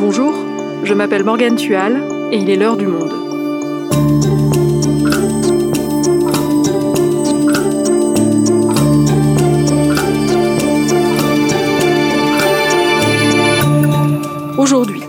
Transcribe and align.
Bonjour, 0.00 0.32
je 0.84 0.94
m'appelle 0.94 1.24
Morgane 1.24 1.56
Tual 1.56 2.00
et 2.30 2.36
il 2.36 2.48
est 2.50 2.56
l'heure 2.56 2.76
du 2.76 2.86
monde. 2.86 3.12
Aujourd'hui, 14.56 15.02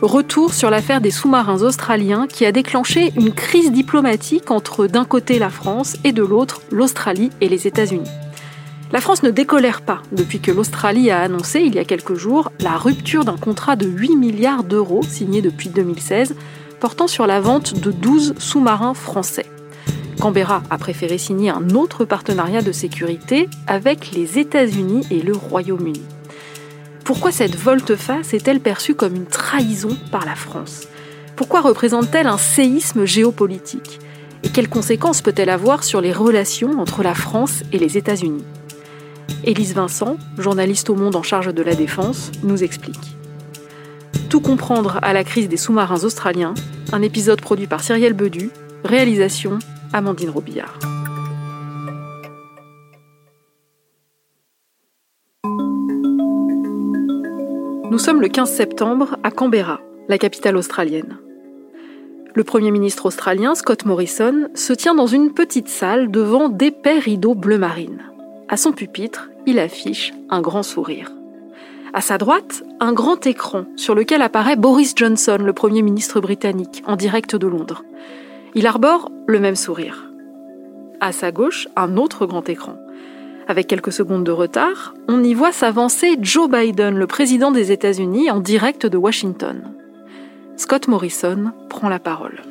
retour 0.00 0.54
sur 0.54 0.70
l'affaire 0.70 1.00
des 1.00 1.12
sous-marins 1.12 1.62
australiens 1.62 2.26
qui 2.26 2.44
a 2.44 2.50
déclenché 2.50 3.12
une 3.16 3.32
crise 3.32 3.70
diplomatique 3.70 4.50
entre 4.50 4.88
d'un 4.88 5.04
côté 5.04 5.38
la 5.38 5.50
France 5.50 5.96
et 6.02 6.10
de 6.10 6.24
l'autre 6.24 6.62
l'Australie 6.72 7.30
et 7.40 7.48
les 7.48 7.68
États-Unis. 7.68 8.10
La 8.92 9.00
France 9.00 9.22
ne 9.22 9.30
décolère 9.30 9.80
pas 9.80 10.02
depuis 10.12 10.40
que 10.40 10.52
l'Australie 10.52 11.10
a 11.10 11.22
annoncé 11.22 11.60
il 11.60 11.74
y 11.74 11.78
a 11.78 11.84
quelques 11.84 12.14
jours 12.14 12.52
la 12.60 12.76
rupture 12.76 13.24
d'un 13.24 13.38
contrat 13.38 13.74
de 13.74 13.86
8 13.86 14.16
milliards 14.16 14.64
d'euros 14.64 15.02
signé 15.02 15.40
depuis 15.40 15.70
2016 15.70 16.34
portant 16.78 17.06
sur 17.06 17.26
la 17.26 17.40
vente 17.40 17.80
de 17.80 17.90
12 17.90 18.34
sous-marins 18.38 18.92
français. 18.92 19.46
Canberra 20.20 20.62
a 20.68 20.76
préféré 20.76 21.16
signer 21.16 21.48
un 21.48 21.70
autre 21.70 22.04
partenariat 22.04 22.60
de 22.60 22.70
sécurité 22.70 23.48
avec 23.66 24.12
les 24.12 24.38
États-Unis 24.38 25.06
et 25.10 25.22
le 25.22 25.32
Royaume-Uni. 25.32 26.02
Pourquoi 27.02 27.32
cette 27.32 27.56
volte-face 27.56 28.34
est-elle 28.34 28.60
perçue 28.60 28.94
comme 28.94 29.16
une 29.16 29.26
trahison 29.26 29.96
par 30.10 30.26
la 30.26 30.34
France? 30.34 30.86
Pourquoi 31.34 31.62
représente-t-elle 31.62 32.26
un 32.26 32.36
séisme 32.36 33.06
géopolitique? 33.06 34.00
Et 34.42 34.50
quelles 34.50 34.68
conséquences 34.68 35.22
peut-elle 35.22 35.50
avoir 35.50 35.82
sur 35.82 36.02
les 36.02 36.12
relations 36.12 36.78
entre 36.78 37.02
la 37.02 37.14
France 37.14 37.62
et 37.72 37.78
les 37.78 37.96
États-Unis? 37.96 38.44
Élise 39.44 39.74
Vincent, 39.74 40.18
journaliste 40.38 40.88
au 40.88 40.94
Monde 40.94 41.16
en 41.16 41.24
charge 41.24 41.52
de 41.52 41.62
la 41.62 41.74
défense, 41.74 42.30
nous 42.44 42.62
explique. 42.62 43.16
Tout 44.28 44.40
comprendre 44.40 45.00
à 45.02 45.12
la 45.12 45.24
crise 45.24 45.48
des 45.48 45.56
sous-marins 45.56 46.04
australiens, 46.04 46.54
un 46.92 47.02
épisode 47.02 47.40
produit 47.40 47.66
par 47.66 47.82
Cyrielle 47.82 48.12
Bedu, 48.12 48.50
réalisation 48.84 49.58
Amandine 49.92 50.30
Robillard. 50.30 50.78
Nous 57.90 57.98
sommes 57.98 58.20
le 58.20 58.28
15 58.28 58.48
septembre 58.48 59.16
à 59.24 59.32
Canberra, 59.32 59.80
la 60.08 60.18
capitale 60.18 60.56
australienne. 60.56 61.18
Le 62.34 62.44
Premier 62.44 62.70
ministre 62.70 63.06
australien, 63.06 63.56
Scott 63.56 63.84
Morrison, 63.86 64.48
se 64.54 64.72
tient 64.72 64.94
dans 64.94 65.08
une 65.08 65.34
petite 65.34 65.68
salle 65.68 66.12
devant 66.12 66.48
d'épais 66.48 67.00
rideaux 67.00 67.34
bleu 67.34 67.58
marine. 67.58 68.11
À 68.48 68.56
son 68.56 68.72
pupitre, 68.72 69.30
il 69.46 69.58
affiche 69.58 70.12
un 70.30 70.40
grand 70.40 70.62
sourire. 70.62 71.10
À 71.94 72.00
sa 72.00 72.16
droite, 72.16 72.62
un 72.80 72.92
grand 72.92 73.26
écran 73.26 73.64
sur 73.76 73.94
lequel 73.94 74.22
apparaît 74.22 74.56
Boris 74.56 74.94
Johnson, 74.96 75.38
le 75.40 75.52
Premier 75.52 75.82
ministre 75.82 76.20
britannique, 76.20 76.82
en 76.86 76.96
direct 76.96 77.36
de 77.36 77.46
Londres. 77.46 77.84
Il 78.54 78.66
arbore 78.66 79.10
le 79.26 79.40
même 79.40 79.56
sourire. 79.56 80.10
À 81.00 81.12
sa 81.12 81.32
gauche, 81.32 81.68
un 81.76 81.96
autre 81.96 82.26
grand 82.26 82.48
écran. 82.48 82.76
Avec 83.48 83.66
quelques 83.66 83.92
secondes 83.92 84.24
de 84.24 84.30
retard, 84.30 84.94
on 85.08 85.22
y 85.22 85.34
voit 85.34 85.52
s'avancer 85.52 86.16
Joe 86.20 86.48
Biden, 86.48 86.96
le 86.96 87.06
président 87.06 87.50
des 87.50 87.72
États-Unis, 87.72 88.30
en 88.30 88.40
direct 88.40 88.86
de 88.86 88.96
Washington. 88.96 89.74
Scott 90.56 90.88
Morrison 90.88 91.52
prend 91.68 91.88
la 91.88 91.98
parole. 91.98 92.42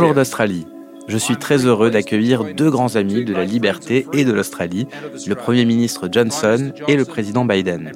Bonjour 0.00 0.14
d'Australie. 0.14 0.66
Je 1.06 1.18
suis 1.18 1.36
très 1.36 1.66
heureux 1.66 1.90
d'accueillir 1.90 2.54
deux 2.54 2.70
grands 2.70 2.96
amis 2.96 3.24
de 3.24 3.34
la 3.34 3.44
liberté 3.44 4.06
et 4.12 4.24
de 4.24 4.32
l'Australie, 4.32 4.86
le 5.26 5.34
Premier 5.34 5.64
ministre 5.64 6.08
Johnson 6.10 6.72
et 6.88 6.96
le 6.96 7.04
président 7.04 7.44
Biden. 7.44 7.92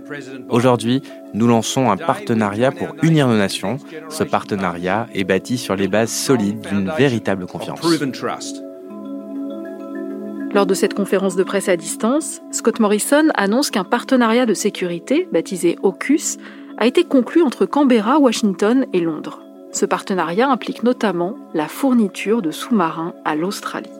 Aujourd'hui, 0.50 1.02
nous 1.34 1.46
lançons 1.46 1.90
un 1.90 1.96
partenariat 1.96 2.70
pour 2.70 2.88
unir 3.02 3.28
nos 3.28 3.36
nations. 3.36 3.78
Ce 4.10 4.24
partenariat 4.24 5.08
est 5.14 5.24
bâti 5.24 5.58
sur 5.58 5.74
les 5.76 5.88
bases 5.88 6.12
solides 6.12 6.66
d'une 6.68 6.92
véritable 6.96 7.46
confiance. 7.46 7.80
Lors 10.54 10.66
de 10.66 10.74
cette 10.74 10.94
conférence 10.94 11.36
de 11.36 11.42
presse 11.42 11.68
à 11.68 11.76
distance, 11.76 12.40
Scott 12.52 12.80
Morrison 12.80 13.28
annonce 13.34 13.70
qu'un 13.70 13.84
partenariat 13.84 14.46
de 14.46 14.54
sécurité, 14.54 15.28
baptisé 15.32 15.76
AUKUS, 15.82 16.38
a 16.78 16.86
été 16.86 17.04
conclu 17.04 17.42
entre 17.42 17.66
Canberra, 17.66 18.18
Washington 18.18 18.86
et 18.92 19.00
Londres. 19.00 19.47
Ce 19.72 19.84
partenariat 19.84 20.48
implique 20.48 20.82
notamment 20.82 21.36
la 21.54 21.68
fourniture 21.68 22.42
de 22.42 22.50
sous-marins 22.50 23.14
à 23.24 23.36
l'Australie. 23.36 23.90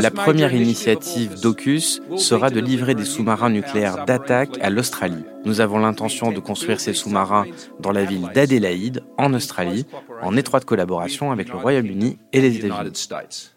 La 0.00 0.10
première 0.10 0.54
initiative 0.54 1.40
d'AUKUS 1.40 2.00
sera 2.16 2.48
de 2.48 2.58
livrer 2.58 2.94
des 2.94 3.04
sous-marins 3.04 3.50
nucléaires 3.50 4.06
d'attaque 4.06 4.56
à 4.62 4.70
l'Australie. 4.70 5.24
Nous 5.44 5.60
avons 5.60 5.78
l'intention 5.78 6.32
de 6.32 6.40
construire 6.40 6.80
ces 6.80 6.94
sous-marins 6.94 7.44
dans 7.80 7.92
la 7.92 8.04
ville 8.04 8.30
d'Adélaïde, 8.34 9.02
en 9.18 9.34
Australie, 9.34 9.84
en 10.22 10.36
étroite 10.36 10.64
collaboration 10.64 11.32
avec 11.32 11.50
le 11.50 11.56
Royaume-Uni 11.56 12.18
et 12.32 12.40
les 12.40 12.56
États-Unis. 12.56 13.50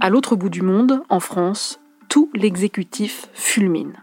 À 0.00 0.08
l'autre 0.08 0.36
bout 0.36 0.50
du 0.50 0.62
monde, 0.62 1.02
en 1.10 1.20
France, 1.20 1.80
tout 2.08 2.30
l'exécutif 2.34 3.28
fulmine. 3.34 3.94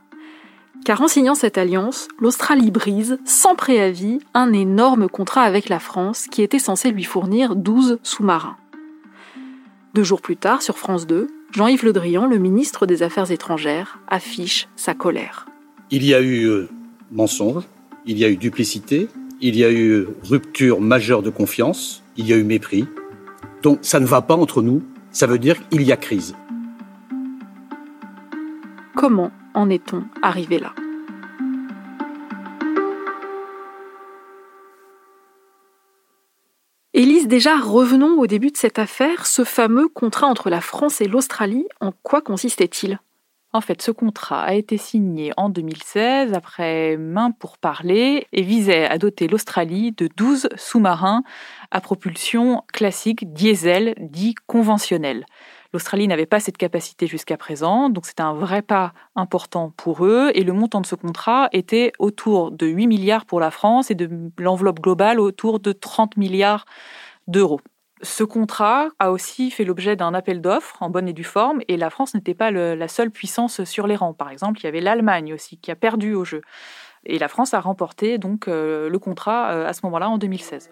Car 0.86 1.02
en 1.02 1.08
signant 1.08 1.36
cette 1.36 1.58
alliance, 1.58 2.10
l'Australie 2.20 2.70
brise, 2.70 3.18
sans 3.24 3.56
préavis, 3.56 4.20
un 4.34 4.52
énorme 4.52 5.08
contrat 5.08 5.44
avec 5.44 5.70
la 5.70 5.80
France 5.80 6.28
qui 6.30 6.42
était 6.42 6.60
censé 6.60 6.92
lui 6.92 7.06
fournir 7.06 7.56
12 7.56 8.00
sous-marins. 8.04 8.58
Deux 9.94 10.04
jours 10.04 10.22
plus 10.22 10.36
tard, 10.36 10.62
sur 10.62 10.78
France 10.78 11.08
2, 11.08 11.28
Jean-Yves 11.52 11.86
Le 11.86 11.94
Drian, 11.94 12.26
le 12.26 12.38
ministre 12.38 12.86
des 12.86 13.02
Affaires 13.02 13.32
étrangères, 13.32 14.00
affiche 14.10 14.68
sa 14.76 14.94
colère. 14.94 15.46
Il 15.90 16.04
y 16.04 16.14
a 16.14 16.20
eu 16.20 16.48
euh, 16.48 16.68
mensonge, 17.12 17.64
il 18.06 18.18
y 18.18 18.26
a 18.26 18.30
eu 18.30 18.36
duplicité, 18.36 19.08
il 19.40 19.56
y 19.56 19.64
a 19.64 19.72
eu 19.72 20.08
rupture 20.24 20.82
majeure 20.82 21.22
de 21.22 21.30
confiance, 21.30 22.04
il 22.18 22.28
y 22.28 22.34
a 22.34 22.36
eu 22.36 22.44
mépris. 22.44 22.88
Donc 23.62 23.80
ça 23.84 24.02
ne 24.02 24.06
va 24.06 24.22
pas 24.22 24.36
entre 24.36 24.62
nous, 24.62 24.84
ça 25.12 25.28
veut 25.28 25.40
dire 25.40 25.70
qu'il 25.70 25.84
y 25.84 25.94
a 25.94 25.98
crise. 25.98 26.36
Comment 28.96 29.32
en 29.54 29.70
est-on 29.70 30.04
arrivé 30.22 30.60
là? 30.60 30.74
Élise, 36.96 37.28
déjà, 37.28 37.58
revenons 37.58 38.20
au 38.20 38.28
début 38.28 38.52
de 38.52 38.58
cette 38.58 38.78
affaire. 38.78 39.26
Ce 39.26 39.44
fameux 39.44 39.88
contrat 39.88 40.28
entre 40.28 40.52
la 40.52 40.62
France 40.62 41.02
et 41.02 41.08
l'Australie, 41.08 41.66
en 41.82 41.92
quoi 41.92 42.22
consistait-il? 42.22 43.00
En 43.52 43.62
fait, 43.62 43.84
ce 43.84 43.92
contrat 43.92 44.44
a 44.44 44.54
été 44.54 44.78
signé 44.78 45.32
en 45.38 45.50
2016 45.50 46.34
après 46.34 46.98
main 46.98 47.30
pour 47.32 47.60
parler 47.60 48.28
et 48.32 48.42
visait 48.42 48.86
à 48.86 48.98
doter 48.98 49.28
l'Australie 49.28 49.92
de 49.92 50.10
12 50.18 50.50
sous-marins 50.56 51.24
à 51.70 51.80
propulsion 51.80 52.64
classique 52.74 53.32
diesel 53.32 53.94
dit 54.00 54.34
conventionnel. 54.48 55.26
L'Australie 55.74 56.08
n'avait 56.08 56.28
pas 56.28 56.40
cette 56.40 56.58
capacité 56.58 57.08
jusqu'à 57.08 57.36
présent, 57.36 57.90
donc 57.90 58.06
c'était 58.06 58.22
un 58.22 58.36
vrai 58.36 58.62
pas 58.62 58.94
important 59.16 59.74
pour 59.76 60.06
eux. 60.06 60.32
Et 60.36 60.44
le 60.44 60.54
montant 60.54 60.82
de 60.82 60.86
ce 60.86 60.94
contrat 60.94 61.50
était 61.52 61.92
autour 61.98 62.52
de 62.52 62.68
8 62.68 62.86
milliards 62.86 63.26
pour 63.26 63.40
la 63.40 63.50
France 63.50 63.90
et 63.90 63.96
de 63.96 64.08
l'enveloppe 64.38 64.80
globale 64.82 65.20
autour 65.20 65.60
de 65.60 65.72
30 65.72 66.16
milliards 66.16 66.66
d'euros. 67.28 67.60
Ce 68.04 68.24
contrat 68.24 68.90
a 69.00 69.12
aussi 69.12 69.50
fait 69.50 69.64
l'objet 69.64 69.96
d'un 69.96 70.14
appel 70.14 70.42
d'offres 70.42 70.78
en 70.82 70.92
bonne 70.92 71.08
et 71.08 71.14
due 71.14 71.24
forme, 71.24 71.62
et 71.68 71.78
la 71.78 71.90
France 71.90 72.14
n'était 72.14 72.36
pas 72.36 72.52
la 72.52 72.88
seule 72.88 73.10
puissance 73.10 73.64
sur 73.64 73.88
les 73.88 73.96
rangs. 73.96 74.14
Par 74.14 74.30
exemple, 74.30 74.60
il 74.60 74.66
y 74.66 74.68
avait 74.68 74.82
l'Allemagne 74.82 75.34
aussi 75.34 75.58
qui 75.58 75.72
a 75.72 75.76
perdu 75.76 76.14
au 76.14 76.24
jeu. 76.24 76.42
Et 77.06 77.18
la 77.18 77.28
France 77.28 77.54
a 77.54 77.60
remporté 77.60 78.18
donc 78.18 78.48
euh, 78.48 78.90
le 78.90 79.00
contrat 79.00 79.52
euh, 79.52 79.68
à 79.68 79.74
ce 79.74 79.82
moment-là 79.84 80.10
en 80.10 80.18
2016. 80.18 80.70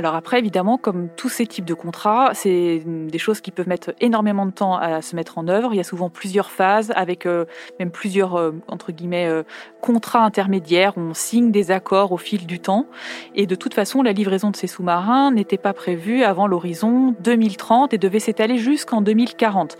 Alors 0.00 0.14
après, 0.14 0.38
évidemment, 0.38 0.78
comme 0.78 1.10
tous 1.14 1.28
ces 1.28 1.46
types 1.46 1.66
de 1.66 1.74
contrats, 1.74 2.30
c'est 2.32 2.82
des 2.86 3.18
choses 3.18 3.42
qui 3.42 3.50
peuvent 3.50 3.68
mettre 3.68 3.92
énormément 4.00 4.46
de 4.46 4.50
temps 4.50 4.74
à 4.74 5.02
se 5.02 5.14
mettre 5.14 5.36
en 5.36 5.46
œuvre. 5.46 5.74
Il 5.74 5.76
y 5.76 5.80
a 5.80 5.84
souvent 5.84 6.08
plusieurs 6.08 6.50
phases, 6.50 6.90
avec 6.96 7.26
euh, 7.26 7.44
même 7.78 7.90
plusieurs, 7.90 8.36
euh, 8.36 8.52
entre 8.66 8.92
guillemets, 8.92 9.28
euh, 9.28 9.42
contrats 9.82 10.24
intermédiaires. 10.24 10.94
On 10.96 11.12
signe 11.12 11.50
des 11.50 11.70
accords 11.70 12.12
au 12.12 12.16
fil 12.16 12.46
du 12.46 12.60
temps. 12.60 12.86
Et 13.34 13.46
de 13.46 13.54
toute 13.54 13.74
façon, 13.74 14.00
la 14.00 14.12
livraison 14.12 14.50
de 14.50 14.56
ces 14.56 14.68
sous-marins 14.68 15.32
n'était 15.32 15.58
pas 15.58 15.74
prévue 15.74 16.22
avant 16.22 16.46
l'horizon 16.46 17.14
2030 17.20 17.92
et 17.92 17.98
devait 17.98 18.20
s'étaler 18.20 18.56
jusqu'en 18.56 19.02
2040. 19.02 19.76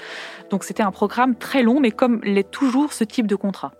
Donc 0.50 0.64
c'était 0.64 0.82
un 0.82 0.92
programme 0.92 1.34
très 1.34 1.62
long, 1.62 1.80
mais 1.80 1.92
comme 1.92 2.20
l'est 2.24 2.50
toujours 2.50 2.92
ce 2.92 3.04
type 3.04 3.26
de 3.26 3.36
contrat 3.36 3.72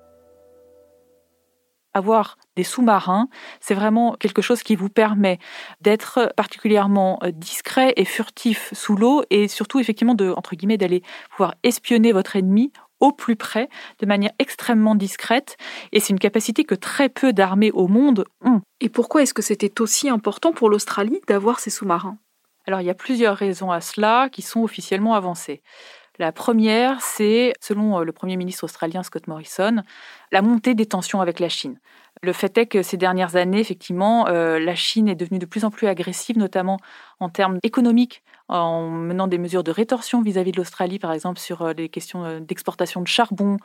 avoir 1.95 2.37
des 2.57 2.65
sous-marins, 2.65 3.29
c'est 3.61 3.75
vraiment 3.75 4.15
quelque 4.15 4.43
chose 4.43 4.63
qui 4.63 4.77
vous 4.77 4.89
permet 4.89 5.39
d'être 5.81 6.33
particulièrement 6.37 7.19
euh, 7.23 7.31
discret 7.31 7.93
et 7.97 8.05
furtif 8.05 8.73
sous 8.75 8.97
l'eau 8.97 9.23
et 9.31 9.49
surtout 9.49 9.81
effectivement 9.81 10.15
de 10.15 10.33
entre 10.37 10.55
guillemets 10.55 10.79
d'aller 10.79 11.03
pouvoir 11.31 11.55
espionner 11.63 12.13
votre 12.13 12.37
ennemi 12.37 12.73
au 13.01 13.13
plus 13.13 13.37
près 13.37 13.69
de 13.99 14.07
manière 14.07 14.33
extrêmement 14.39 14.95
discrète 14.95 15.57
et 15.93 16.01
c'est 16.01 16.11
une 16.11 16.19
capacité 16.19 16.65
que 16.65 16.75
très 16.75 17.09
peu 17.09 17.33
d'armées 17.33 17.71
au 17.73 17.89
monde 17.89 18.25
ont. 18.45 18.61
Et 18.81 18.89
pourquoi 18.89 19.23
est-ce 19.23 19.35
que 19.35 19.43
c'était 19.43 19.81
aussi 19.81 20.09
important 20.09 20.53
pour 20.53 20.69
l'Australie 20.69 21.21
d'avoir 21.27 21.61
ces 21.61 21.71
sous-marins? 21.71 22.19
Alors 22.67 22.83
il 22.83 22.87
y 22.87 22.91
a 22.91 22.95
plusieurs 22.95 23.37
raisons 23.37 23.71
à 23.71 23.81
cela 23.81 24.29
qui 24.31 24.43
sont 24.43 24.63
officiellement 24.63 25.15
avancées. 25.15 25.63
La 26.20 26.32
première, 26.32 27.00
c'est, 27.00 27.55
selon 27.62 28.00
le 28.00 28.12
Premier 28.12 28.37
ministre 28.37 28.64
australien 28.64 29.02
Scott 29.02 29.26
Morrison, 29.26 29.76
la 30.32 30.43
montée 30.43 30.75
des 30.75 30.84
tensions 30.84 31.22
avec 31.22 31.40
la 31.40 31.49
Chine. 31.49 31.81
Le 32.22 32.32
fait 32.32 32.56
est 32.58 32.67
que 32.67 32.82
ces 32.82 32.96
dernières 32.96 33.37
années, 33.37 33.61
effectivement, 33.61 34.26
la 34.26 34.75
Chine 34.75 35.08
est 35.08 35.14
devenue 35.14 35.38
de 35.38 35.46
plus 35.46 35.64
en 35.64 35.70
plus 35.70 35.87
agressive, 35.87 36.37
notamment 36.37 36.78
en 37.19 37.31
termes 37.31 37.58
économiques, 37.62 38.22
en 38.50 38.88
menant 38.88 39.28
des 39.28 39.38
mesures 39.38 39.62
de 39.62 39.70
rétorsion 39.70 40.22
vis-à-vis 40.22 40.50
de 40.50 40.56
l'Australie, 40.56 40.99
par 40.99 41.12
exemple 41.12 41.38
sur 41.38 41.62
euh, 41.62 41.72
les 41.72 41.88
questions 41.88 42.25
euh, 42.25 42.40
d'exportation 42.40 43.00
de 43.00 43.06
charbon, 43.06 43.58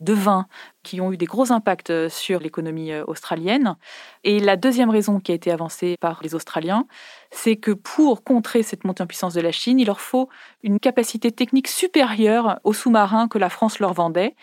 de 0.00 0.12
vin, 0.12 0.46
qui 0.82 1.00
ont 1.00 1.12
eu 1.12 1.16
des 1.16 1.26
gros 1.26 1.52
impacts 1.52 1.90
euh, 1.90 2.08
sur 2.08 2.40
l'économie 2.40 2.92
australienne. 3.06 3.76
Et 4.24 4.40
la 4.40 4.56
deuxième 4.56 4.90
raison 4.90 5.20
qui 5.20 5.30
a 5.30 5.34
été 5.34 5.52
avancée 5.52 5.96
par 6.00 6.20
les 6.22 6.34
Australiens, 6.34 6.86
c'est 7.30 7.56
que 7.56 7.70
pour 7.70 8.24
contrer 8.24 8.64
cette 8.64 8.84
montée 8.84 9.04
en 9.04 9.06
puissance 9.06 9.34
de 9.34 9.40
la 9.40 9.52
Chine, 9.52 9.78
il 9.78 9.86
leur 9.86 10.00
faut 10.00 10.28
une 10.64 10.80
capacité 10.80 11.30
technique 11.30 11.68
supérieure 11.68 12.58
aux 12.64 12.72
sous-marins 12.72 13.28
que 13.28 13.38
la 13.38 13.48
France 13.48 13.78
leur 13.78 13.92
vendait. 13.92 14.34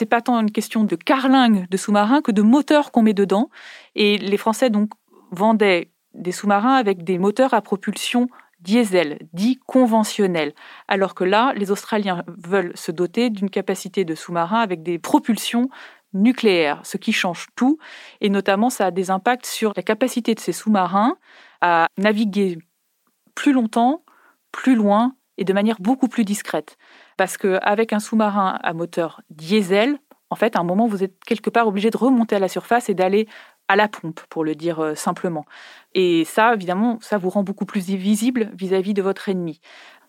C'est 0.00 0.06
pas 0.06 0.22
tant 0.22 0.40
une 0.40 0.50
question 0.50 0.84
de 0.84 0.96
carlingue 0.96 1.68
de 1.68 1.76
sous-marins 1.76 2.22
que 2.22 2.32
de 2.32 2.40
moteurs 2.40 2.90
qu'on 2.90 3.02
met 3.02 3.12
dedans. 3.12 3.50
Et 3.94 4.16
les 4.16 4.38
Français 4.38 4.70
donc 4.70 4.92
vendaient 5.30 5.90
des 6.14 6.32
sous-marins 6.32 6.72
avec 6.72 7.04
des 7.04 7.18
moteurs 7.18 7.52
à 7.52 7.60
propulsion 7.60 8.30
diesel, 8.60 9.18
dit 9.34 9.60
conventionnel, 9.66 10.54
alors 10.88 11.14
que 11.14 11.22
là, 11.22 11.52
les 11.54 11.70
Australiens 11.70 12.24
veulent 12.38 12.72
se 12.76 12.90
doter 12.90 13.28
d'une 13.28 13.50
capacité 13.50 14.06
de 14.06 14.14
sous-marin 14.14 14.60
avec 14.60 14.82
des 14.82 14.98
propulsions 14.98 15.68
nucléaires, 16.14 16.80
ce 16.82 16.96
qui 16.96 17.12
change 17.12 17.48
tout, 17.54 17.76
et 18.22 18.30
notamment 18.30 18.70
ça 18.70 18.86
a 18.86 18.90
des 18.90 19.10
impacts 19.10 19.44
sur 19.44 19.74
la 19.76 19.82
capacité 19.82 20.34
de 20.34 20.40
ces 20.40 20.52
sous-marins 20.52 21.18
à 21.60 21.88
naviguer 21.98 22.56
plus 23.34 23.52
longtemps, 23.52 24.02
plus 24.50 24.76
loin 24.76 25.14
et 25.36 25.44
de 25.44 25.52
manière 25.52 25.76
beaucoup 25.78 26.08
plus 26.08 26.24
discrète. 26.24 26.78
Parce 27.20 27.36
qu'avec 27.36 27.92
un 27.92 27.98
sous-marin 27.98 28.58
à 28.62 28.72
moteur 28.72 29.20
diesel, 29.28 29.98
en 30.30 30.36
fait, 30.36 30.56
à 30.56 30.60
un 30.60 30.64
moment, 30.64 30.86
vous 30.86 31.04
êtes 31.04 31.22
quelque 31.22 31.50
part 31.50 31.68
obligé 31.68 31.90
de 31.90 31.98
remonter 31.98 32.34
à 32.34 32.38
la 32.38 32.48
surface 32.48 32.88
et 32.88 32.94
d'aller 32.94 33.28
à 33.68 33.76
la 33.76 33.88
pompe, 33.88 34.20
pour 34.30 34.42
le 34.42 34.54
dire 34.54 34.80
euh, 34.80 34.94
simplement. 34.94 35.44
Et 35.92 36.24
ça, 36.24 36.54
évidemment, 36.54 36.96
ça 37.02 37.18
vous 37.18 37.28
rend 37.28 37.42
beaucoup 37.42 37.66
plus 37.66 37.82
visible 37.82 38.48
vis-à-vis 38.54 38.94
de 38.94 39.02
votre 39.02 39.28
ennemi. 39.28 39.60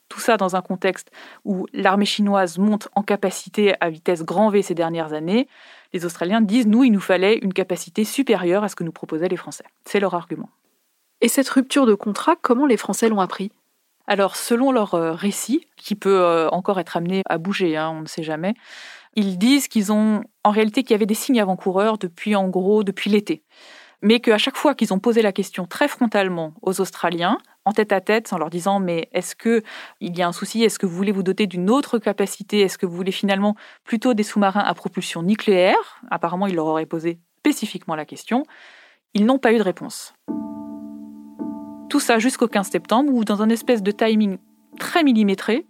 Tout 0.08 0.22
ça 0.22 0.38
dans 0.38 0.56
un 0.56 0.62
contexte 0.62 1.12
où 1.44 1.68
l'armée 1.74 2.06
chinoise 2.06 2.58
monte 2.58 2.88
en 2.96 3.04
capacité 3.04 3.74
à 3.82 3.90
vitesse 3.90 4.24
grand 4.24 4.50
V 4.50 4.62
ces 4.62 4.74
dernières 4.74 5.12
années. 5.12 5.50
Les 5.92 6.06
Australiens 6.06 6.40
disent, 6.40 6.68
nous, 6.68 6.86
il 6.86 6.94
nous 6.94 7.02
fallait 7.02 7.40
une 7.40 7.52
capacité 7.52 8.06
supérieure 8.06 8.64
à 8.64 8.70
ce 8.70 8.78
que 8.78 8.86
nous 8.86 8.94
proposaient 8.94 9.28
les 9.28 9.36
Français. 9.36 9.66
C'est 9.84 10.00
leur 10.00 10.16
argument. 10.16 10.50
Et 11.20 11.28
cette 11.28 11.50
rupture 11.50 11.86
de 11.86 11.94
contrat, 11.94 12.38
comment 12.42 12.68
les 12.68 12.78
Français 12.78 13.10
l'ont 13.10 13.20
appris? 13.20 13.52
Alors, 14.12 14.36
selon 14.36 14.74
leur 14.74 14.94
euh, 14.94 15.14
récit, 15.14 15.66
qui 15.78 15.96
peut 15.96 16.20
euh, 16.20 16.50
encore 16.50 16.82
être 16.82 16.98
amené 16.98 17.22
à 17.30 17.38
bouger, 17.38 17.78
hein, 17.78 17.92
on 17.96 18.02
ne 18.02 18.08
sait 18.08 18.24
jamais, 18.24 18.56
ils 19.16 19.38
disent 19.38 19.70
qu'ils 19.70 19.94
ont, 19.94 20.22
en 20.44 20.52
réalité, 20.52 20.84
qu'il 20.84 20.92
y 20.92 20.96
avait 20.96 21.06
des 21.06 21.14
signes 21.14 21.40
avant-coureurs 21.40 21.98
depuis, 21.98 22.36
en 22.36 22.50
gros, 22.50 22.84
depuis 22.84 23.10
l'été. 23.10 23.42
Mais 24.02 24.20
qu'à 24.20 24.38
chaque 24.38 24.58
fois 24.58 24.76
qu'ils 24.76 24.94
ont 24.94 25.00
posé 25.00 25.22
la 25.22 25.32
question 25.32 25.66
très 25.66 25.88
frontalement 25.88 26.54
aux 26.62 26.82
Australiens, 26.82 27.38
en 27.64 27.72
tête 27.72 27.94
à 27.94 28.02
tête, 28.02 28.34
en 28.34 28.38
leur 28.38 28.50
disant 28.50 28.82
mais 28.82 29.08
est-ce 29.14 29.34
que 29.34 29.64
il 30.02 30.18
y 30.18 30.22
a 30.22 30.28
un 30.28 30.34
souci 30.34 30.62
Est-ce 30.62 30.78
que 30.78 30.86
vous 30.86 30.98
voulez 30.98 31.14
vous 31.14 31.24
doter 31.24 31.48
d'une 31.48 31.70
autre 31.70 31.98
capacité 31.98 32.60
Est-ce 32.60 32.78
que 32.78 32.86
vous 32.86 32.96
voulez 32.98 33.14
finalement 33.14 33.56
plutôt 33.86 34.14
des 34.14 34.24
sous-marins 34.24 34.60
à 34.60 34.74
propulsion 34.74 35.24
nucléaire? 35.24 36.02
Apparemment, 36.10 36.48
ils 36.48 36.56
leur 36.56 36.66
auraient 36.66 36.86
posé 36.86 37.22
spécifiquement 37.40 37.96
la 37.96 38.04
question. 38.04 38.44
Ils 39.14 39.26
n'ont 39.26 39.40
pas 39.40 39.54
eu 39.54 39.58
de 39.58 39.64
réponse. 39.64 40.14
Tout 41.92 42.00
ça 42.00 42.20
jusqu'au 42.20 42.48
15 42.48 42.70
septembre, 42.70 43.12
où 43.14 43.26
dans 43.26 43.42
un 43.42 43.50
espèce 43.50 43.84
de 43.84 43.92
timing 43.92 44.38
très 44.80 45.04
millimétré, 45.04 45.66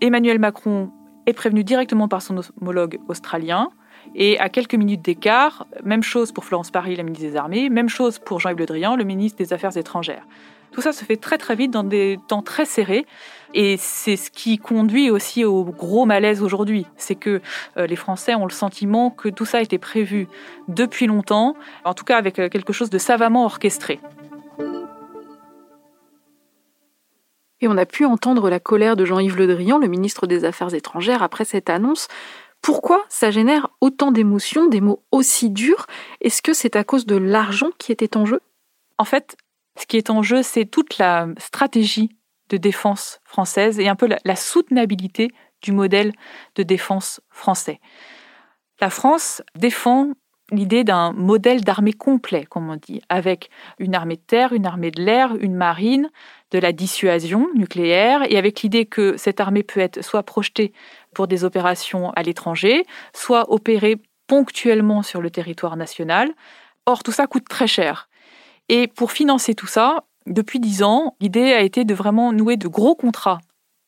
Emmanuel 0.00 0.38
Macron 0.38 0.90
est 1.26 1.34
prévenu 1.34 1.62
directement 1.62 2.08
par 2.08 2.22
son 2.22 2.40
homologue 2.58 2.98
australien. 3.06 3.68
Et 4.14 4.38
à 4.38 4.48
quelques 4.48 4.76
minutes 4.76 5.02
d'écart, 5.02 5.66
même 5.84 6.02
chose 6.02 6.32
pour 6.32 6.46
Florence 6.46 6.70
Paris, 6.70 6.96
la 6.96 7.02
ministre 7.02 7.26
des 7.26 7.36
Armées, 7.36 7.68
même 7.68 7.90
chose 7.90 8.18
pour 8.18 8.40
Jean-Yves 8.40 8.60
Le 8.60 8.64
Drian, 8.64 8.96
le 8.96 9.04
ministre 9.04 9.36
des 9.36 9.52
Affaires 9.52 9.76
étrangères. 9.76 10.26
Tout 10.72 10.80
ça 10.80 10.92
se 10.92 11.04
fait 11.04 11.16
très 11.16 11.36
très 11.36 11.54
vite 11.54 11.70
dans 11.70 11.84
des 11.84 12.18
temps 12.28 12.40
très 12.40 12.64
serrés 12.64 13.04
et 13.52 13.76
c'est 13.76 14.16
ce 14.16 14.30
qui 14.30 14.56
conduit 14.56 15.10
aussi 15.10 15.44
au 15.44 15.64
gros 15.64 16.06
malaise 16.06 16.42
aujourd'hui. 16.42 16.86
C'est 16.96 17.14
que 17.14 17.42
euh, 17.76 17.86
les 17.86 17.96
Français 17.96 18.34
ont 18.34 18.46
le 18.46 18.52
sentiment 18.52 19.10
que 19.10 19.28
tout 19.28 19.44
ça 19.44 19.58
a 19.58 19.60
été 19.60 19.76
prévu 19.76 20.28
depuis 20.68 21.06
longtemps, 21.06 21.56
en 21.84 21.92
tout 21.92 22.04
cas 22.04 22.16
avec 22.16 22.38
euh, 22.38 22.48
quelque 22.48 22.72
chose 22.72 22.88
de 22.88 22.98
savamment 22.98 23.44
orchestré. 23.44 24.00
Et 27.60 27.68
on 27.68 27.76
a 27.76 27.86
pu 27.86 28.04
entendre 28.04 28.50
la 28.50 28.60
colère 28.60 28.96
de 28.96 29.04
Jean-Yves 29.04 29.36
Le 29.36 29.46
Drian, 29.46 29.78
le 29.78 29.88
ministre 29.88 30.26
des 30.26 30.44
Affaires 30.44 30.74
étrangères, 30.74 31.22
après 31.22 31.44
cette 31.44 31.70
annonce. 31.70 32.08
Pourquoi 32.62 33.04
ça 33.08 33.30
génère 33.30 33.68
autant 33.80 34.12
d'émotions, 34.12 34.66
des 34.66 34.80
mots 34.80 35.02
aussi 35.12 35.50
durs? 35.50 35.86
Est-ce 36.20 36.42
que 36.42 36.52
c'est 36.52 36.76
à 36.76 36.84
cause 36.84 37.06
de 37.06 37.16
l'argent 37.16 37.70
qui 37.78 37.92
était 37.92 38.16
en 38.16 38.24
jeu? 38.24 38.40
En 38.98 39.04
fait, 39.04 39.36
ce 39.78 39.86
qui 39.86 39.96
est 39.96 40.10
en 40.10 40.22
jeu, 40.22 40.42
c'est 40.42 40.66
toute 40.66 40.98
la 40.98 41.28
stratégie 41.38 42.16
de 42.48 42.56
défense 42.56 43.20
française 43.24 43.78
et 43.78 43.88
un 43.88 43.94
peu 43.94 44.08
la, 44.24 44.36
soutenabilité 44.36 45.30
du 45.62 45.72
modèle 45.72 46.12
de 46.56 46.62
défense 46.62 47.20
français. 47.30 47.80
La 48.80 48.90
France 48.90 49.42
défend 49.54 50.12
l'idée 50.50 50.84
d'un 50.84 51.12
modèle 51.12 51.62
d'armée 51.62 51.92
complet, 51.92 52.44
comme 52.44 52.70
on 52.70 52.76
dit, 52.76 53.02
avec 53.08 53.50
une 53.78 53.94
armée 53.94 54.16
de 54.16 54.22
terre, 54.22 54.52
une 54.52 54.66
armée 54.66 54.90
de 54.90 55.02
l'air, 55.02 55.34
une 55.40 55.54
marine, 55.54 56.10
de 56.50 56.58
la 56.58 56.72
dissuasion 56.72 57.48
nucléaire, 57.54 58.22
et 58.30 58.38
avec 58.38 58.62
l'idée 58.62 58.86
que 58.86 59.16
cette 59.16 59.40
armée 59.40 59.62
peut 59.62 59.80
être 59.80 60.02
soit 60.02 60.22
projetée 60.22 60.72
pour 61.14 61.26
des 61.28 61.44
opérations 61.44 62.10
à 62.12 62.22
l'étranger, 62.22 62.86
soit 63.12 63.52
opérée 63.52 64.00
ponctuellement 64.26 65.02
sur 65.02 65.20
le 65.20 65.30
territoire 65.30 65.76
national. 65.76 66.30
Or, 66.86 67.02
tout 67.02 67.12
ça 67.12 67.26
coûte 67.26 67.48
très 67.48 67.66
cher. 67.66 68.08
Et 68.68 68.86
pour 68.86 69.12
financer 69.12 69.54
tout 69.54 69.66
ça, 69.66 70.04
depuis 70.26 70.60
dix 70.60 70.82
ans, 70.82 71.16
l'idée 71.20 71.52
a 71.52 71.60
été 71.60 71.84
de 71.84 71.94
vraiment 71.94 72.32
nouer 72.32 72.56
de 72.56 72.68
gros 72.68 72.94
contrats 72.94 73.38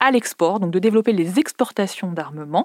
à 0.00 0.10
l'export, 0.10 0.60
donc 0.60 0.70
de 0.70 0.78
développer 0.78 1.12
les 1.12 1.38
exportations 1.38 2.12
d'armement, 2.12 2.64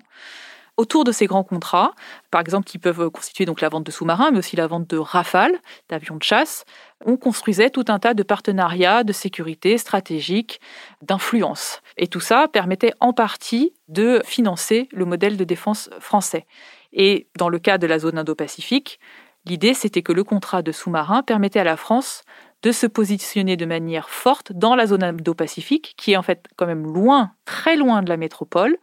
autour 0.78 1.04
de 1.04 1.12
ces 1.12 1.26
grands 1.26 1.44
contrats, 1.44 1.94
par 2.32 2.42
exemple 2.42 2.66
qui 2.66 2.78
peuvent 2.78 3.10
constituer 3.10 3.46
donc 3.46 3.62
la 3.62 3.70
vente 3.70 3.86
de 3.86 3.92
sous-marins, 3.92 4.32
mais 4.32 4.40
aussi 4.40 4.56
la 4.56 4.68
vente 4.68 4.88
de 4.90 4.98
rafales, 4.98 5.58
d'avions 5.90 6.18
de 6.18 6.24
chasse, 6.24 6.66
on 7.06 7.18
construisait 7.18 7.70
tout 7.70 7.86
un 7.88 8.00
tas 8.00 8.14
de 8.14 8.24
partenariats 8.24 9.04
de 9.04 9.14
sécurité 9.14 9.78
stratégique, 9.78 10.60
d'influence. 11.02 11.82
Et 11.98 12.08
tout 12.08 12.20
ça 12.20 12.48
permettait 12.48 12.94
en 13.00 13.14
partie 13.14 13.74
de 13.88 14.22
financer 14.26 14.90
le 14.92 15.06
modèle 15.06 15.38
de 15.38 15.44
défense 15.44 15.90
français. 16.00 16.46
Et 16.94 17.28
dans 17.38 17.50
le 17.50 17.60
cas 17.60 17.78
de 17.78 17.88
la 17.88 18.00
zone 18.00 18.18
Indo-Pacifique, 18.18 19.00
l'idée 19.46 19.74
c'était 19.74 20.02
que 20.02 20.14
le 20.14 20.24
contrat 20.24 20.62
de 20.62 20.72
sous-marin 20.72 21.24
permettait 21.24 21.60
à 21.60 21.66
la 21.66 21.78
France 21.78 22.24
de 22.64 22.72
se 22.72 22.88
positionner 22.88 23.58
de 23.58 23.66
manière 23.66 24.10
forte 24.10 24.52
dans 24.52 24.76
la 24.76 24.88
zone 24.88 25.04
Indo-Pacifique, 25.04 25.94
qui 25.98 26.14
est 26.14 26.18
en 26.18 26.24
fait 26.24 26.48
quand 26.56 26.66
même 26.66 26.84
loin, 26.84 27.32
très 27.46 27.76
loin 27.76 28.02
de 28.02 28.10
la 28.10 28.18
métropole, 28.18 28.78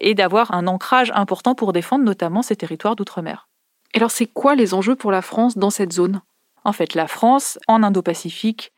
et 0.00 0.14
d'avoir 0.14 0.52
un 0.54 0.66
ancrage 0.66 1.12
important 1.14 1.54
pour 1.54 1.72
défendre 1.72 2.04
notamment 2.04 2.42
ces 2.42 2.56
territoires 2.56 2.96
d'outre-mer. 2.96 3.48
Alors 3.94 4.10
c'est 4.10 4.26
quoi 4.26 4.54
les 4.54 4.74
enjeux 4.74 4.96
pour 4.96 5.10
la 5.10 5.22
France 5.22 5.56
dans 5.56 5.70
cette 5.70 5.92
zone? 5.92 6.20
En 6.64 6.72
fait, 6.72 6.94
la 6.94 7.06
France, 7.06 7.58
en 7.68 7.82
Indo-Pacifique, 7.82 8.72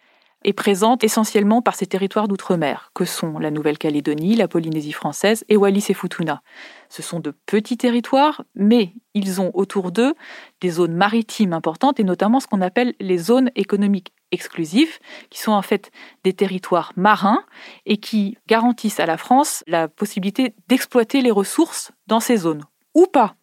est 0.44 0.52
présente 0.52 1.02
essentiellement 1.02 1.62
par 1.62 1.75
ces 1.75 1.87
territoires 1.87 2.28
d'outre-mer, 2.28 2.90
que 2.94 3.04
sont 3.04 3.38
la 3.38 3.50
Nouvelle-Calédonie, 3.50 4.37
la 4.37 4.46
Polynésie 4.46 4.92
française 4.92 5.44
et 5.48 5.56
Wallis 5.56 5.87
et 5.88 5.94
Futuna. 5.94 6.42
Ce 6.88 7.02
sont 7.02 7.18
de 7.18 7.32
petits 7.46 7.76
territoires, 7.76 8.44
mais 8.54 8.92
ils 9.14 9.40
ont 9.40 9.50
autour 9.54 9.90
d'eux 9.90 10.14
des 10.60 10.70
zones 10.70 10.94
maritimes 10.94 11.52
importantes 11.52 11.98
et 11.98 12.04
notamment 12.04 12.40
ce 12.40 12.46
qu'on 12.46 12.60
appelle 12.60 12.94
les 13.00 13.18
zones 13.18 13.50
économiques 13.56 14.12
exclusives, 14.32 14.99
qui 15.30 15.40
sont 15.40 15.52
en 15.52 15.62
fait 15.62 15.90
des 16.25 16.32
territoires 16.32 16.92
marins 16.97 17.42
et 17.87 17.97
qui 17.97 18.37
garantissent 18.47 19.00
à 19.00 19.06
la 19.06 19.16
France 19.16 19.64
la 19.66 19.88
possibilité 19.88 20.54
d'exploiter 20.68 21.20
les 21.20 21.30
ressources 21.30 21.92
dans 22.06 22.20
ces 22.20 22.37
zones, 22.37 22.64
ou 22.94 23.06
pas. 23.06 23.35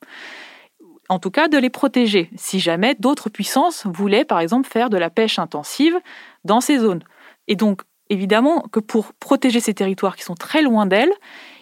En 1.07 1.19
tout 1.19 1.31
cas, 1.31 1.47
de 1.47 1.57
les 1.57 1.69
protéger, 1.69 2.29
si 2.35 2.59
jamais 2.59 2.95
d'autres 2.95 3.29
puissances 3.29 3.85
voulaient, 3.85 4.25
par 4.25 4.39
exemple, 4.39 4.67
faire 4.67 4.89
de 4.89 4.97
la 4.97 5.09
pêche 5.09 5.37
intensive 5.37 5.99
dans 6.43 6.61
ces 6.61 6.79
zones. 6.79 7.03
Et 7.47 7.55
donc, 7.55 7.81
évidemment, 8.09 8.61
que 8.71 8.79
pour 8.79 9.13
protéger 9.13 9.59
ces 9.59 9.73
territoires 9.73 10.15
qui 10.15 10.23
sont 10.23 10.35
très 10.35 10.63
loin 10.63 10.87
d'elles, 10.87 11.13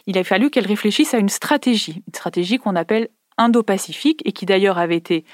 il 0.05 0.17
a 0.17 0.23
fallu 0.23 0.49
qu'elle 0.49 0.67
réfléchisse 0.67 1.13
à 1.13 1.17
une 1.17 1.29
stratégie, 1.29 2.03
une 2.07 2.13
stratégie 2.13 2.57
qu'on 2.57 2.75
appelle 2.75 3.09
Indo-Pacifique 3.37 4.21
et 4.25 4.31
qui 4.31 4.45
d'ailleurs 4.45 4.77
avait 4.77 4.97
été 4.97 5.25